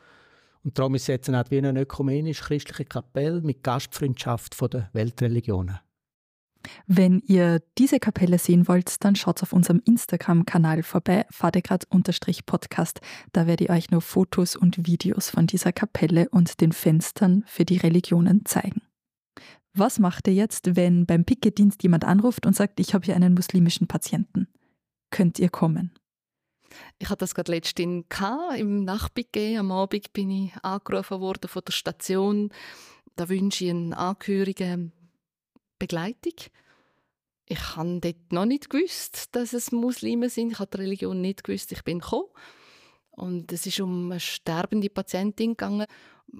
Und 0.63 0.77
darum 0.77 0.95
ist 0.95 1.03
es 1.03 1.07
jetzt 1.07 1.29
eine, 1.29 1.43
wie 1.49 1.57
eine 1.57 1.81
ökumenisch-christliche 1.81 2.85
Kapelle 2.85 3.41
mit 3.41 3.63
Gastfreundschaft 3.63 4.55
der 4.73 4.89
Weltreligionen. 4.93 5.79
Wenn 6.87 7.19
ihr 7.19 7.61
diese 7.77 7.99
Kapelle 7.99 8.37
sehen 8.37 8.67
wollt, 8.67 9.03
dann 9.03 9.15
schaut 9.15 9.41
auf 9.41 9.53
unserem 9.53 9.81
Instagram-Kanal 9.85 10.83
vorbei, 10.83 11.25
fadegrad-podcast. 11.29 12.99
Da 13.31 13.47
werde 13.47 13.63
ich 13.63 13.69
euch 13.69 13.91
nur 13.91 14.01
Fotos 14.01 14.55
und 14.55 14.85
Videos 14.85 15.29
von 15.29 15.47
dieser 15.47 15.71
Kapelle 15.71 16.27
und 16.29 16.59
den 16.59 16.73
Fenstern 16.73 17.43
für 17.47 17.63
die 17.63 17.77
Religionen 17.77 18.45
zeigen. 18.45 18.81
Was 19.73 19.99
macht 19.99 20.27
ihr 20.27 20.33
jetzt, 20.33 20.75
wenn 20.75 21.05
beim 21.05 21.23
Picketdienst 21.25 21.81
jemand 21.83 22.03
anruft 22.03 22.45
und 22.45 22.55
sagt, 22.55 22.79
ich 22.79 22.93
habe 22.93 23.05
hier 23.05 23.15
einen 23.15 23.33
muslimischen 23.33 23.87
Patienten? 23.87 24.47
Könnt 25.11 25.39
ihr 25.39 25.49
kommen? 25.49 25.93
Ich 26.97 27.09
hatte 27.09 27.19
das 27.19 27.35
gerade 27.35 27.51
letztens 27.51 28.05
im 28.57 28.83
Nachtpicket. 28.83 29.57
Am 29.57 29.71
Abend 29.71 30.11
bin 30.13 30.31
ich 30.31 30.53
angerufen 30.63 31.19
worden 31.19 31.47
von 31.47 31.61
der 31.65 31.73
Station. 31.73 32.49
Da 33.15 33.29
wünsche 33.29 33.65
ich 33.65 33.69
einen 33.71 33.93
Angehörigen 33.93 34.91
Begleitung. 35.77 36.33
Ich 37.45 37.75
habe 37.75 37.99
dort 37.99 38.31
noch 38.31 38.45
nicht 38.45 38.69
gewusst, 38.69 39.35
dass 39.35 39.53
es 39.53 39.71
Muslime 39.71 40.29
sind. 40.29 40.51
Ich 40.51 40.59
habe 40.59 40.69
die 40.71 40.81
Religion 40.81 41.19
nicht 41.19 41.43
gewusst. 41.43 41.71
Ich 41.71 41.83
bin 41.83 41.99
gekommen. 41.99 42.27
Und 43.11 43.51
es 43.51 43.65
ist 43.65 43.79
um 43.79 44.11
eine 44.11 44.19
sterbende 44.19 44.89
Patientin 44.89 45.51
gegangen 45.51 45.87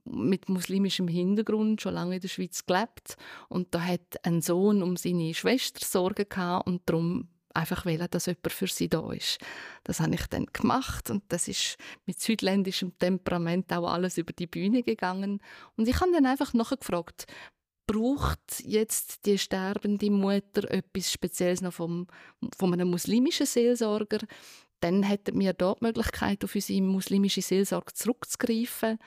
mit 0.06 0.50
muslimischem 0.50 1.08
Hintergrund 1.08 1.82
schon 1.82 1.94
lange 1.94 2.16
in 2.16 2.22
der 2.22 2.28
Schweiz 2.28 2.66
gelebt 2.66 3.16
und 3.48 3.74
da 3.74 3.82
hat 3.82 4.24
ein 4.24 4.42
Sohn 4.42 4.84
um 4.84 4.98
seine 4.98 5.34
Schwester 5.34 5.86
Sorgen 5.86 6.28
gehabt 6.30 6.68
und 6.68 6.84
darum 6.86 7.28
einfach 7.54 7.86
wollen, 7.86 8.08
dass 8.10 8.28
jemand 8.28 8.52
für 8.52 8.68
sie 8.68 8.90
da 8.90 9.12
ist. 9.12 9.40
Das 9.84 10.00
habe 10.00 10.16
ich 10.16 10.26
dann 10.28 10.46
gemacht 10.48 11.10
und 11.10 11.24
das 11.30 11.48
ist 11.48 11.78
mit 12.06 12.20
südländischem 12.20 12.98
Temperament 12.98 13.72
auch 13.74 13.90
alles 13.92 14.18
über 14.18 14.34
die 14.34 14.48
Bühne 14.48 14.84
gegangen 14.84 15.42
und 15.76 15.88
ich 15.88 16.00
habe 16.00 16.12
dann 16.12 16.26
einfach 16.26 16.54
nachgefragt, 16.54 17.26
braucht 17.88 18.64
jetzt 18.64 19.26
die 19.26 19.40
sterbende 19.40 20.12
Mutter 20.12 20.70
etwas 20.70 21.12
Spezielles 21.12 21.62
noch 21.62 21.74
vom, 21.74 22.06
von 22.58 22.72
einem 22.74 22.90
muslimischen 22.90 23.48
Seelsorger? 23.48 24.20
Dann 24.80 25.02
hätten 25.04 25.40
wir 25.40 25.54
dort 25.54 25.82
die 25.82 25.86
Möglichkeit, 25.86 26.44
auf 26.44 26.54
unsere 26.54 26.82
muslimische 26.82 27.42
Seelsorge 27.42 27.94
zurückzugreifen 27.94 29.00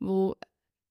wo 0.00 0.36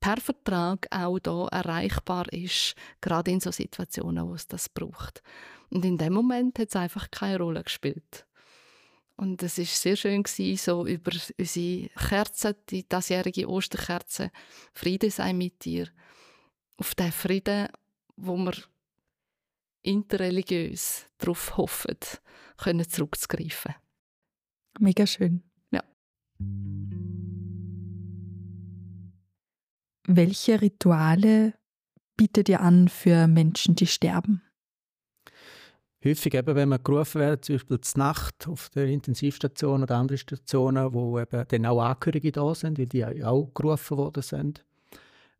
per 0.07 0.21
Vertrag 0.21 0.87
auch 0.89 1.19
da 1.19 1.49
erreichbar 1.49 2.31
ist, 2.31 2.75
gerade 3.01 3.29
in 3.29 3.41
so 3.41 3.51
Situationen, 3.51 4.25
wo 4.25 4.35
es 4.35 4.47
das 4.47 4.69
braucht. 4.69 5.21
Und 5.69 5.83
in 5.83 5.97
dem 5.97 6.13
Moment 6.13 6.57
hat 6.59 6.69
es 6.69 6.77
einfach 6.77 7.11
keine 7.11 7.39
Rolle 7.39 7.61
gespielt. 7.61 8.25
Und 9.17 9.43
es 9.43 9.57
ist 9.57 9.81
sehr 9.81 9.97
schön 9.97 10.23
gewesen, 10.23 10.55
so 10.55 10.87
über 10.87 11.11
unsere 11.37 11.89
Kerze, 11.89 12.55
die 12.69 12.87
dasjährige 12.87 13.49
Osterkerze, 13.49 14.31
Friede 14.71 15.11
sei 15.11 15.33
mit 15.33 15.65
dir, 15.65 15.89
auf 16.77 16.95
den 16.95 17.11
Frieden, 17.11 17.67
wo 18.15 18.37
wir 18.37 18.53
interreligiös 19.81 21.05
darauf 21.17 21.57
hoffen, 21.57 21.97
können 22.55 22.87
zurückzugreifen. 22.87 23.75
Mega 24.79 25.05
schön. 25.05 25.43
Ja. 25.71 25.83
Welche 30.09 30.61
Rituale 30.61 31.53
bietet 32.15 32.47
ihr 32.47 32.61
an 32.61 32.87
für 32.87 33.27
Menschen, 33.27 33.75
die 33.75 33.87
sterben? 33.87 34.41
Häufig 36.01 36.33
eben, 36.33 36.55
wenn 36.55 36.69
wir 36.69 36.79
gerufen 36.79 37.19
werden, 37.19 37.41
zum 37.41 37.55
Beispiel 37.55 37.81
zur 37.81 37.99
Nacht 37.99 38.47
auf 38.47 38.69
der 38.69 38.87
Intensivstation 38.87 39.83
oder 39.83 39.97
andere 39.97 40.17
Stationen, 40.17 40.93
wo 40.93 41.19
eben 41.19 41.43
dann 41.45 41.65
auch 41.65 41.81
Angehörige 41.81 42.31
da 42.31 42.55
sind, 42.55 42.79
weil 42.79 42.85
die 42.85 43.03
auch 43.03 43.51
gerufen 43.53 43.97
worden 43.97 44.23
sind, 44.23 44.63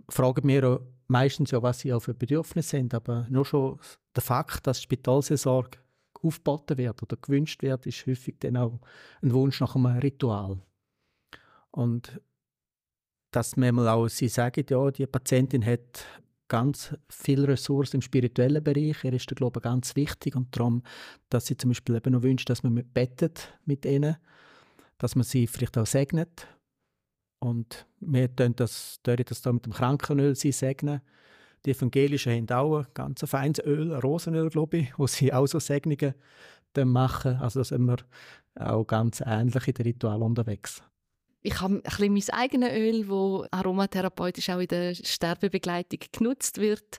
fragen 0.10 0.46
wir 0.46 0.82
meistens 1.08 1.52
ja, 1.52 1.64
was 1.64 1.80
sie 1.80 1.94
auch 1.94 2.02
für 2.02 2.14
Bedürfnisse 2.14 2.72
sind, 2.72 2.94
aber 2.94 3.26
nur 3.30 3.46
schon 3.46 3.80
der 4.18 4.24
Fakt, 4.24 4.68
dass 4.68 4.82
Spitalseelsorge 4.82 5.78
aufgeboten 6.22 6.78
wird 6.78 7.02
oder 7.02 7.16
gewünscht 7.16 7.62
wird, 7.62 7.86
ist 7.86 8.06
häufig 8.06 8.36
dann 8.40 8.58
auch 8.58 8.82
ein 9.22 9.32
Wunsch 9.32 9.62
nach 9.62 9.78
einem 9.78 9.98
Ritual. 10.00 10.60
Und 11.72 12.20
dass 13.32 13.58
manchmal 13.58 13.88
auch 13.90 14.08
sie 14.08 14.28
sagen, 14.28 14.66
ja, 14.70 14.92
die 14.92 15.08
Patientin 15.08 15.66
hat 15.66 16.06
ganz 16.48 16.96
viel 17.10 17.44
Ressourcen 17.46 17.98
im 17.98 18.02
spirituellen 18.02 18.64
Bereich. 18.64 19.04
Er 19.04 19.14
ist, 19.14 19.28
glaube 19.28 19.60
ich, 19.60 19.64
ganz 19.64 19.96
wichtig 19.96 20.36
und 20.36 20.56
darum, 20.56 20.84
dass 21.30 21.48
sie 21.48 21.58
zum 21.58 21.72
Beispiel 21.72 21.96
eben 21.96 22.14
noch 22.14 22.24
wünscht, 22.24 22.50
dass 22.50 22.64
man 22.64 22.74
mit 22.74 22.94
bettet 22.94 23.54
mit 23.66 23.86
ihnen, 23.86 24.18
dass 24.98 25.16
man 25.16 25.24
sie 25.24 25.48
vielleicht 25.48 25.78
auch 25.78 25.86
segnet. 25.86 26.48
Und 27.40 27.86
wir 28.00 28.34
tun 28.36 28.56
das, 28.56 29.00
das 29.04 29.42
da 29.42 29.54
mit 29.54 29.66
dem 29.66 29.74
Krankenöl 29.74 30.36
sie 30.36 30.52
segnen. 30.52 31.02
Die 31.66 31.72
Evangelischen 31.72 32.32
haben 32.32 32.50
auch 32.52 32.80
ein 32.80 32.88
ganz 32.94 33.24
feines 33.26 33.64
Öl, 33.66 33.94
ein 33.94 34.02
Rosenöl, 34.02 34.50
glaube 34.50 34.78
ich, 34.78 34.98
wo 34.98 35.08
sie 35.08 35.34
auch 35.34 35.48
so 35.48 35.60
Segnungen 35.60 36.14
machen. 36.86 37.36
Also 37.38 37.60
da 37.60 37.64
sind 37.64 37.86
wir 37.86 37.98
auch 38.56 38.86
ganz 38.86 39.22
ähnlich 39.26 39.68
in 39.68 39.74
den 39.74 39.86
Ritual 39.86 40.22
unterwegs. 40.22 40.84
Ich 41.48 41.62
habe 41.62 41.76
ein 41.76 41.82
bisschen 41.82 42.14
mein 42.14 42.30
eigenes 42.42 42.74
Öl, 42.74 43.06
das 43.06 43.54
aromatherapeutisch 43.54 44.50
auch 44.50 44.60
in 44.60 44.68
der 44.68 44.94
Sterbebegleitung 44.94 46.02
genutzt 46.12 46.58
wird. 46.58 46.98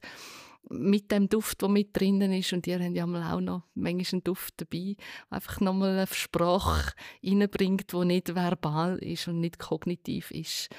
Mit 0.70 1.12
dem 1.12 1.28
Duft, 1.28 1.60
der 1.60 1.68
mit 1.68 1.94
drinnen 1.94 2.32
ist. 2.32 2.54
Und 2.54 2.66
ihr 2.66 2.82
habt 2.82 2.96
ja 2.96 3.04
auch 3.04 3.40
noch 3.42 3.64
manchmal 3.74 4.06
einen 4.10 4.24
Duft 4.24 4.54
dabei, 4.56 4.96
einfach 5.28 5.60
nochmal 5.60 5.98
eine 5.98 6.06
Sprache 6.06 6.94
reinbringt, 7.22 7.92
die 7.92 8.04
nicht 8.06 8.34
verbal 8.34 8.96
ist 9.00 9.28
und 9.28 9.40
nicht 9.40 9.58
kognitiv 9.58 10.30
ist. 10.30 10.70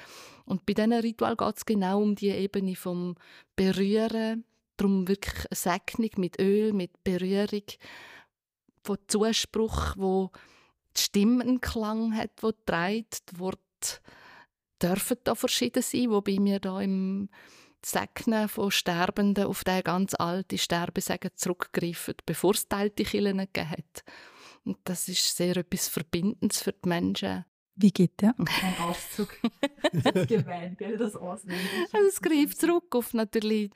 Und 0.46 0.66
bei 0.66 0.74
diesem 0.74 0.92
Ritual 0.92 1.36
geht 1.36 1.56
es 1.56 1.64
genau 1.64 2.02
um 2.02 2.16
die 2.16 2.30
Ebene 2.30 2.74
vom 2.74 3.14
Berühren, 3.54 4.44
darum 4.78 5.06
wirklich 5.06 5.46
eine 5.48 5.54
Segnung 5.54 6.10
mit 6.16 6.40
Öl, 6.40 6.72
mit 6.72 7.04
Berührung, 7.04 7.62
von 8.82 8.98
Zuspruch, 9.06 9.94
wo 9.96 10.32
die 10.96 11.00
Stimme 11.00 11.44
einen 11.44 11.60
Klang 11.60 12.16
hat, 12.16 12.30
wo 12.40 12.52
trägt. 12.52 13.32
Die 13.32 13.38
Worte 13.38 13.60
dürfen 14.82 15.16
da 15.24 15.34
verschieden 15.34 15.82
sein, 15.82 16.10
wobei 16.10 16.38
wir 16.40 16.60
da 16.60 16.80
im 16.80 17.28
Segnen 17.84 18.48
von 18.48 18.70
Sterbenden 18.70 19.44
auf 19.44 19.64
den 19.64 19.82
ganz 19.82 20.14
alten 20.14 20.58
Sterbesagen 20.58 21.30
zurückgreifen, 21.34 22.14
bevor 22.26 22.52
es 22.52 22.68
teilte 22.68 23.04
Kirchen 23.04 23.38
gegeben 23.38 23.70
hat. 23.70 24.04
Und 24.64 24.78
das 24.84 25.08
ist 25.08 25.36
sehr 25.36 25.56
etwas 25.56 25.88
Verbindendes 25.88 26.62
für 26.62 26.72
die 26.72 26.88
Menschen. 26.88 27.44
Wie 27.76 27.92
geht 27.92 28.20
der? 28.20 28.34
Ein 28.36 28.78
Auszug. 28.80 29.34
Gemein, 30.28 30.76
das 30.98 31.16
Ausnehmen. 31.16 31.60
Also 31.92 32.08
es 32.08 32.20
greift 32.20 32.60
zurück 32.60 32.94
auf 32.94 33.14
natürlich 33.14 33.70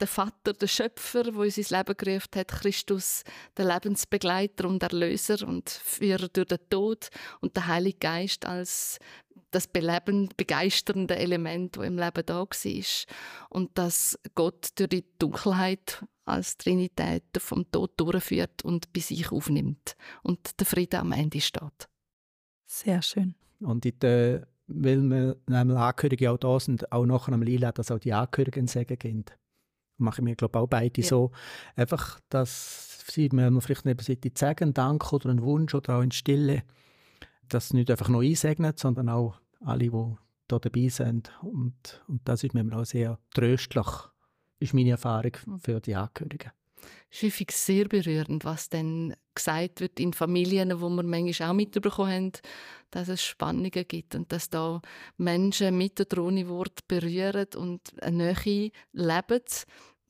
der 0.00 0.08
Vater, 0.08 0.52
der 0.52 0.66
Schöpfer, 0.66 1.24
der 1.24 1.34
uns 1.34 1.58
ins 1.58 1.70
Leben 1.70 1.96
gerufen 1.96 2.28
hat, 2.36 2.48
Christus, 2.48 3.22
der 3.56 3.66
Lebensbegleiter 3.66 4.68
und 4.68 4.82
Erlöser 4.82 5.46
und 5.46 5.68
Führer 5.68 6.28
durch 6.28 6.48
den 6.48 6.58
Tod 6.70 7.10
und 7.40 7.56
der 7.56 7.66
Heilige 7.66 7.98
Geist 7.98 8.46
als 8.46 8.98
das 9.50 9.66
belebend, 9.66 10.36
begeisternde 10.36 11.16
Element, 11.16 11.76
das 11.76 11.86
im 11.86 11.98
Leben 11.98 12.26
da 12.26 12.34
war. 12.40 12.46
Und 13.50 13.76
dass 13.76 14.18
Gott 14.34 14.68
durch 14.76 14.88
die 14.88 15.04
Dunkelheit 15.18 16.04
als 16.24 16.56
Trinität 16.56 17.24
vom 17.38 17.68
Tod 17.70 17.98
durchführt 17.98 18.64
und 18.64 18.92
bei 18.92 19.00
sich 19.00 19.32
aufnimmt 19.32 19.96
und 20.22 20.60
der 20.60 20.66
Friede 20.66 21.00
am 21.00 21.12
Ende 21.12 21.40
steht. 21.40 21.88
Sehr 22.66 23.02
schön. 23.02 23.34
Und 23.58 23.84
in 23.84 23.98
der, 23.98 24.46
weil 24.68 25.02
wir 25.02 25.36
nämlich 25.48 25.76
Angehörige 25.76 26.30
auch 26.30 26.38
da 26.38 26.60
sind, 26.60 26.92
auch 26.92 27.04
nachher 27.04 27.32
am 27.32 27.42
Lila, 27.42 27.72
dass 27.72 27.90
auch 27.90 27.98
die 27.98 28.12
Angehörigen 28.12 28.68
Segen 28.68 28.98
geben 28.98 29.24
machen 30.00 30.26
wir, 30.26 30.34
glaube 30.34 30.58
auch 30.58 30.66
beide 30.66 31.00
ja. 31.00 31.06
so. 31.06 31.30
Einfach, 31.76 32.20
dass 32.28 33.04
sie 33.08 33.28
mir 33.32 33.60
vielleicht 33.60 33.84
neben 33.84 34.02
sich 34.02 34.18
sagen, 34.34 34.74
Dank 34.74 35.12
oder 35.12 35.30
einen 35.30 35.42
Wunsch 35.42 35.74
oder 35.74 35.96
auch 35.96 36.02
in 36.02 36.12
Stille, 36.12 36.62
das 37.48 37.72
nicht 37.72 37.90
einfach 37.90 38.08
nur 38.08 38.22
einsegnet, 38.22 38.78
sondern 38.78 39.08
auch 39.08 39.40
alle, 39.60 39.90
die 39.90 40.16
da 40.48 40.58
dabei 40.58 40.88
sind. 40.88 41.32
Und, 41.42 42.02
und 42.06 42.20
das 42.24 42.44
ist 42.44 42.54
mir 42.54 42.64
auch 42.76 42.84
sehr 42.84 43.18
tröstlich, 43.34 43.86
ist 44.58 44.74
meine 44.74 44.90
Erfahrung 44.90 45.32
hm. 45.44 45.60
für 45.60 45.80
die 45.80 45.94
Angehörigen. 45.94 46.52
Es 47.10 47.18
ist 47.18 47.22
häufig 47.24 47.50
sehr 47.50 47.88
berührend, 47.88 48.44
was 48.44 48.68
dann 48.68 49.14
gesagt 49.34 49.80
wird 49.80 49.98
in 50.00 50.12
Familien, 50.12 50.80
wo 50.80 50.88
wir 50.88 51.02
manchmal 51.02 51.50
auch 51.50 51.54
mitbekommen 51.54 52.10
haben, 52.10 52.32
dass 52.90 53.08
es 53.08 53.22
Spannungen 53.22 53.70
gibt 53.70 54.14
und 54.14 54.32
dass 54.32 54.48
da 54.48 54.80
Menschen 55.16 55.76
mit 55.76 56.00
oder 56.00 56.22
ohne 56.22 56.48
Wort 56.48 56.86
berühren 56.88 57.46
und 57.56 57.80
eine 58.02 58.34
Nähe 58.34 58.70
leben, 58.92 59.42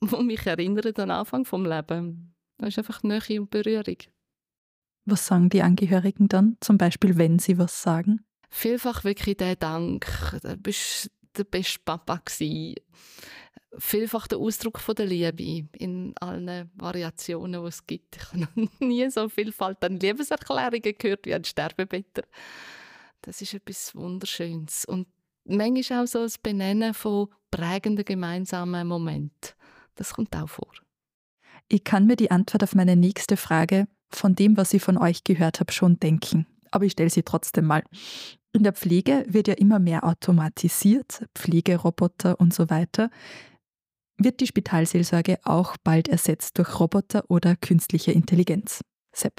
die 0.01 0.23
mich 0.23 0.45
erinnert 0.45 0.85
an 0.85 0.93
den 0.93 1.11
Anfang 1.11 1.43
des 1.43 1.51
Lebens. 1.51 2.17
Das 2.57 2.69
ist 2.69 2.77
einfach 2.77 3.03
Nähe 3.03 3.41
und 3.41 3.49
Berührung. 3.49 3.97
Was 5.05 5.25
sagen 5.25 5.49
die 5.49 5.61
Angehörigen 5.61 6.27
dann, 6.27 6.57
zum 6.59 6.77
Beispiel, 6.77 7.17
wenn 7.17 7.39
sie 7.39 7.57
was 7.57 7.81
sagen? 7.81 8.23
Vielfach 8.49 9.03
wirklich 9.03 9.37
der 9.37 9.55
Dank, 9.55 10.05
du 10.43 10.57
bist 10.57 11.09
der 11.37 11.45
beste 11.45 11.79
Papa 11.83 12.21
gewesen. 12.23 12.75
Vielfach 13.77 14.27
der 14.27 14.37
Ausdruck 14.37 14.79
von 14.79 14.95
der 14.95 15.05
Liebe 15.05 15.69
in 15.77 16.13
allen 16.19 16.69
Variationen, 16.75 17.61
die 17.61 17.67
es 17.67 17.87
gibt. 17.87 18.17
Ich 18.17 18.25
habe 18.27 18.39
noch 18.55 18.69
nie 18.79 19.09
so 19.09 19.29
Vielfalt 19.29 19.83
an 19.83 19.97
Liebeserklärungen 19.97 20.95
gehört 20.97 21.25
wie 21.25 21.33
an 21.33 21.45
Sterbebetter. 21.45 22.23
Das 23.21 23.41
ist 23.41 23.53
etwas 23.53 23.95
Wunderschönes. 23.95 24.83
Und 24.85 25.07
manchmal 25.45 26.03
auch 26.03 26.07
so 26.07 26.23
das 26.23 26.37
Benennen 26.37 26.93
von 26.93 27.29
prägenden 27.49 28.03
gemeinsamen 28.03 28.87
Momenten. 28.87 29.53
Das 30.01 30.15
kommt 30.15 30.35
auch 30.35 30.49
vor. 30.49 30.67
Ich 31.67 31.83
kann 31.83 32.07
mir 32.07 32.15
die 32.15 32.31
Antwort 32.31 32.63
auf 32.63 32.73
meine 32.73 32.95
nächste 32.95 33.37
Frage 33.37 33.87
von 34.09 34.33
dem, 34.33 34.57
was 34.57 34.73
ich 34.73 34.81
von 34.81 34.97
euch 34.97 35.23
gehört 35.23 35.59
habe, 35.59 35.71
schon 35.71 35.99
denken. 35.99 36.47
Aber 36.71 36.85
ich 36.85 36.93
stelle 36.93 37.11
sie 37.11 37.21
trotzdem 37.21 37.65
mal. 37.65 37.83
In 38.51 38.63
der 38.63 38.73
Pflege 38.73 39.23
wird 39.27 39.47
ja 39.47 39.53
immer 39.53 39.77
mehr 39.77 40.03
automatisiert, 40.03 41.27
Pflegeroboter 41.35 42.39
und 42.39 42.51
so 42.51 42.71
weiter. 42.71 43.11
Wird 44.17 44.39
die 44.39 44.47
Spitalseelsorge 44.47 45.37
auch 45.43 45.77
bald 45.83 46.07
ersetzt 46.07 46.57
durch 46.57 46.79
Roboter 46.79 47.29
oder 47.29 47.55
künstliche 47.55 48.11
Intelligenz? 48.11 48.81
Sepp. 49.13 49.35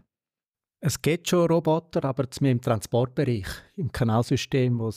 Es 0.78 1.02
gibt 1.02 1.28
schon 1.28 1.48
Roboter, 1.48 2.04
aber 2.04 2.28
mehr 2.40 2.52
im 2.52 2.60
Transportbereich, 2.60 3.48
im 3.74 3.90
Kanalsystem, 3.90 4.78
wo, 4.78 4.92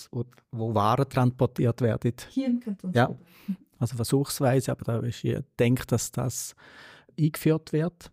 wo 0.52 0.76
Waren 0.76 1.10
transportiert 1.10 1.82
werden. 1.82 2.14
Hier 2.30 2.46
im 2.46 2.60
Kanton. 2.60 2.92
Ja, 2.94 3.10
also 3.86 3.96
versuchsweise, 3.98 4.72
aber 4.72 4.84
da 4.84 5.00
ist 5.00 5.24
ich 5.24 5.38
denke, 5.60 5.86
dass 5.86 6.12
das 6.12 6.56
eingeführt 7.20 7.72
wird. 7.74 8.12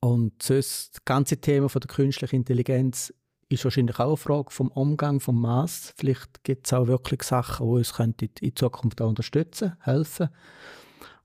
Und 0.00 0.42
sonst, 0.42 0.96
das 0.96 1.04
ganze 1.04 1.40
Thema 1.40 1.68
von 1.68 1.80
der 1.80 1.88
künstlichen 1.88 2.36
Intelligenz 2.36 3.14
ist 3.48 3.64
wahrscheinlich 3.64 3.98
auch 3.98 4.08
eine 4.08 4.16
Frage 4.16 4.50
vom 4.50 4.68
Umgang, 4.68 5.20
vom 5.20 5.40
Maß. 5.40 5.94
Vielleicht 5.96 6.42
gibt 6.42 6.66
es 6.66 6.72
auch 6.72 6.86
wirklich 6.86 7.22
Sachen, 7.22 7.66
die 7.66 7.72
uns 7.72 7.92
in 8.40 8.56
Zukunft 8.56 9.00
auch 9.00 9.08
unterstützen, 9.08 9.76
helfen. 9.80 10.28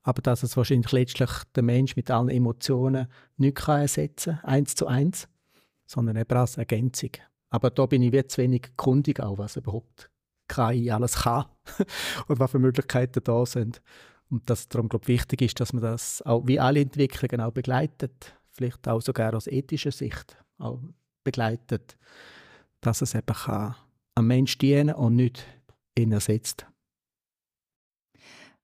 Aber 0.03 0.21
dass 0.21 0.43
es 0.43 0.55
wahrscheinlich 0.55 0.91
letztlich 0.91 1.29
der 1.55 1.63
Mensch 1.63 1.95
mit 1.95 2.11
allen 2.11 2.29
Emotionen 2.29 3.07
nicht 3.37 3.57
kann 3.57 3.81
ersetzen 3.81 4.37
kann, 4.41 4.49
eins 4.49 4.75
zu 4.75 4.87
eins, 4.87 5.27
sondern 5.85 6.15
eben 6.15 6.37
als 6.37 6.57
Ergänzung. 6.57 7.11
Aber 7.49 7.71
da 7.71 7.85
bin 7.85 8.03
ich 8.03 8.27
zu 8.29 8.41
wenig 8.41 8.71
kundig, 8.77 9.19
auch, 9.19 9.37
was 9.37 9.57
überhaupt 9.57 10.09
KI 10.47 10.91
alles 10.91 11.23
kann 11.23 11.45
und 12.27 12.39
was 12.39 12.51
für 12.51 12.59
Möglichkeiten 12.59 13.23
da 13.23 13.45
sind. 13.45 13.81
Und 14.29 14.49
dass 14.49 14.67
darum 14.67 14.89
glaube 14.89 15.03
ich, 15.03 15.19
wichtig 15.19 15.41
ist, 15.41 15.59
dass 15.59 15.73
man 15.73 15.83
das 15.83 16.21
auch 16.23 16.45
wie 16.47 16.59
alle 16.59 16.81
Entwicklungen 16.81 17.41
auch 17.41 17.51
begleitet, 17.51 18.35
vielleicht 18.49 18.87
auch 18.87 19.01
sogar 19.01 19.33
aus 19.33 19.47
ethischer 19.47 19.91
Sicht 19.91 20.37
auch 20.57 20.81
begleitet, 21.23 21.97
dass 22.81 23.01
es 23.01 23.15
eben 23.15 23.25
kann 23.25 23.75
am 24.15 24.27
Mensch 24.27 24.57
dienen 24.57 24.95
und 24.95 25.15
nicht 25.15 25.45
ihn 25.97 26.11
ersetzt. 26.11 26.65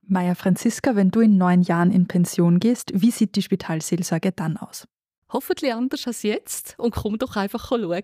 Maja 0.01 0.35
Franziska, 0.35 0.95
wenn 0.95 1.11
du 1.11 1.21
in 1.21 1.37
neun 1.37 1.61
Jahren 1.61 1.91
in 1.91 2.07
Pension 2.07 2.59
gehst, 2.59 2.91
wie 2.93 3.11
sieht 3.11 3.35
die 3.35 3.41
Spitalseelsorge 3.41 4.31
dann 4.31 4.57
aus? 4.57 4.85
Hoffentlich 5.29 5.73
anders 5.73 6.05
als 6.07 6.23
jetzt 6.23 6.75
und 6.77 6.93
komm 6.93 7.17
doch 7.17 7.35
einfach 7.35 7.69
schauen. 7.69 8.03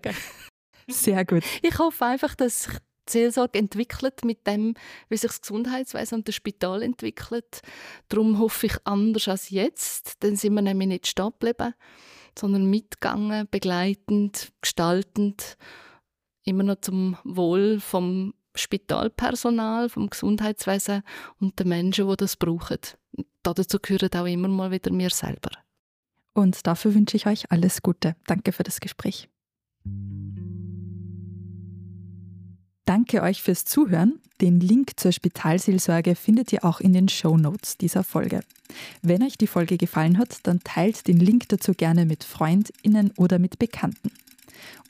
Sehr 0.88 1.24
gut. 1.24 1.44
Ich 1.62 1.78
hoffe 1.78 2.04
einfach, 2.06 2.34
dass 2.34 2.62
sich 2.64 2.78
Seelsorge 3.10 3.58
entwickelt 3.58 4.24
mit 4.24 4.46
dem, 4.46 4.74
wie 5.08 5.16
sich 5.16 5.30
das 5.30 5.40
Gesundheitswesen 5.40 6.18
und 6.18 6.28
das 6.28 6.34
Spital 6.34 6.82
entwickelt. 6.82 7.60
Darum 8.08 8.38
hoffe 8.38 8.66
ich 8.66 8.76
anders 8.84 9.28
als 9.28 9.50
jetzt, 9.50 10.22
dann 10.22 10.36
sind 10.36 10.54
wir 10.54 10.62
nämlich 10.62 10.88
nicht 10.88 11.06
stehen 11.06 11.30
geblieben. 11.38 11.74
sondern 12.38 12.70
mitgegangen, 12.70 13.48
begleitend, 13.50 14.52
gestaltend, 14.60 15.56
immer 16.44 16.62
noch 16.62 16.80
zum 16.80 17.16
Wohl 17.24 17.80
vom 17.80 18.34
Spitalpersonal, 18.54 19.88
vom 19.88 20.10
Gesundheitswesen 20.10 21.02
und 21.38 21.58
den 21.58 21.68
Menschen, 21.68 22.08
die 22.08 22.16
das 22.16 22.36
brauchen. 22.36 22.78
Dazu 23.42 23.78
gehören 23.80 24.14
auch 24.14 24.26
immer 24.26 24.48
mal 24.48 24.70
wieder 24.70 24.92
mir 24.92 25.10
selber. 25.10 25.50
Und 26.34 26.66
dafür 26.66 26.94
wünsche 26.94 27.16
ich 27.16 27.26
euch 27.26 27.50
alles 27.50 27.82
Gute. 27.82 28.16
Danke 28.26 28.52
für 28.52 28.62
das 28.62 28.80
Gespräch. 28.80 29.28
Danke 32.90 33.22
euch 33.22 33.40
fürs 33.40 33.64
Zuhören. 33.64 34.18
Den 34.40 34.58
Link 34.58 34.98
zur 34.98 35.12
Spitalseelsorge 35.12 36.16
findet 36.16 36.52
ihr 36.52 36.64
auch 36.64 36.80
in 36.80 36.92
den 36.92 37.08
Show 37.08 37.36
Notes 37.36 37.76
dieser 37.76 38.02
Folge. 38.02 38.40
Wenn 39.00 39.22
euch 39.22 39.38
die 39.38 39.46
Folge 39.46 39.76
gefallen 39.76 40.18
hat, 40.18 40.38
dann 40.42 40.58
teilt 40.64 41.06
den 41.06 41.20
Link 41.20 41.48
dazu 41.50 41.72
gerne 41.72 42.04
mit 42.04 42.24
FreundInnen 42.24 43.12
oder 43.16 43.38
mit 43.38 43.60
Bekannten. 43.60 44.10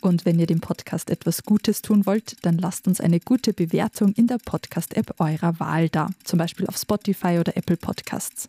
Und 0.01 0.25
wenn 0.25 0.39
ihr 0.39 0.47
dem 0.47 0.61
Podcast 0.61 1.11
etwas 1.11 1.43
Gutes 1.43 1.83
tun 1.83 2.07
wollt, 2.07 2.39
dann 2.41 2.57
lasst 2.57 2.89
uns 2.89 3.03
eine 3.03 3.21
gute 3.21 3.53
Bewertung 3.53 4.15
in 4.15 4.29
der 4.29 4.39
Podcast-App 4.39 5.21
eurer 5.21 5.61
Wahl 5.61 5.91
da, 5.91 6.09
zum 6.25 6.39
Beispiel 6.39 6.67
auf 6.69 6.79
Spotify 6.79 7.37
oder 7.39 7.55
Apple 7.55 7.77
Podcasts. 7.77 8.49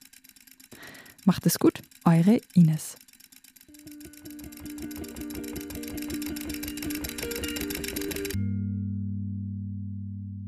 Macht 1.25 1.45
es 1.45 1.59
gut, 1.59 1.81
eure 2.05 2.39
Ines. 2.53 2.95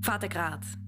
Vater 0.04 0.28
Graz. 0.28 0.83